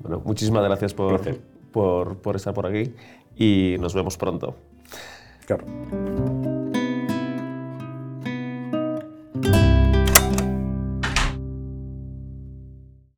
[0.00, 1.20] Bueno, muchísimas gracias por,
[1.72, 2.94] por, por estar por aquí
[3.36, 4.56] y nos vemos pronto.
[5.46, 5.64] Claro.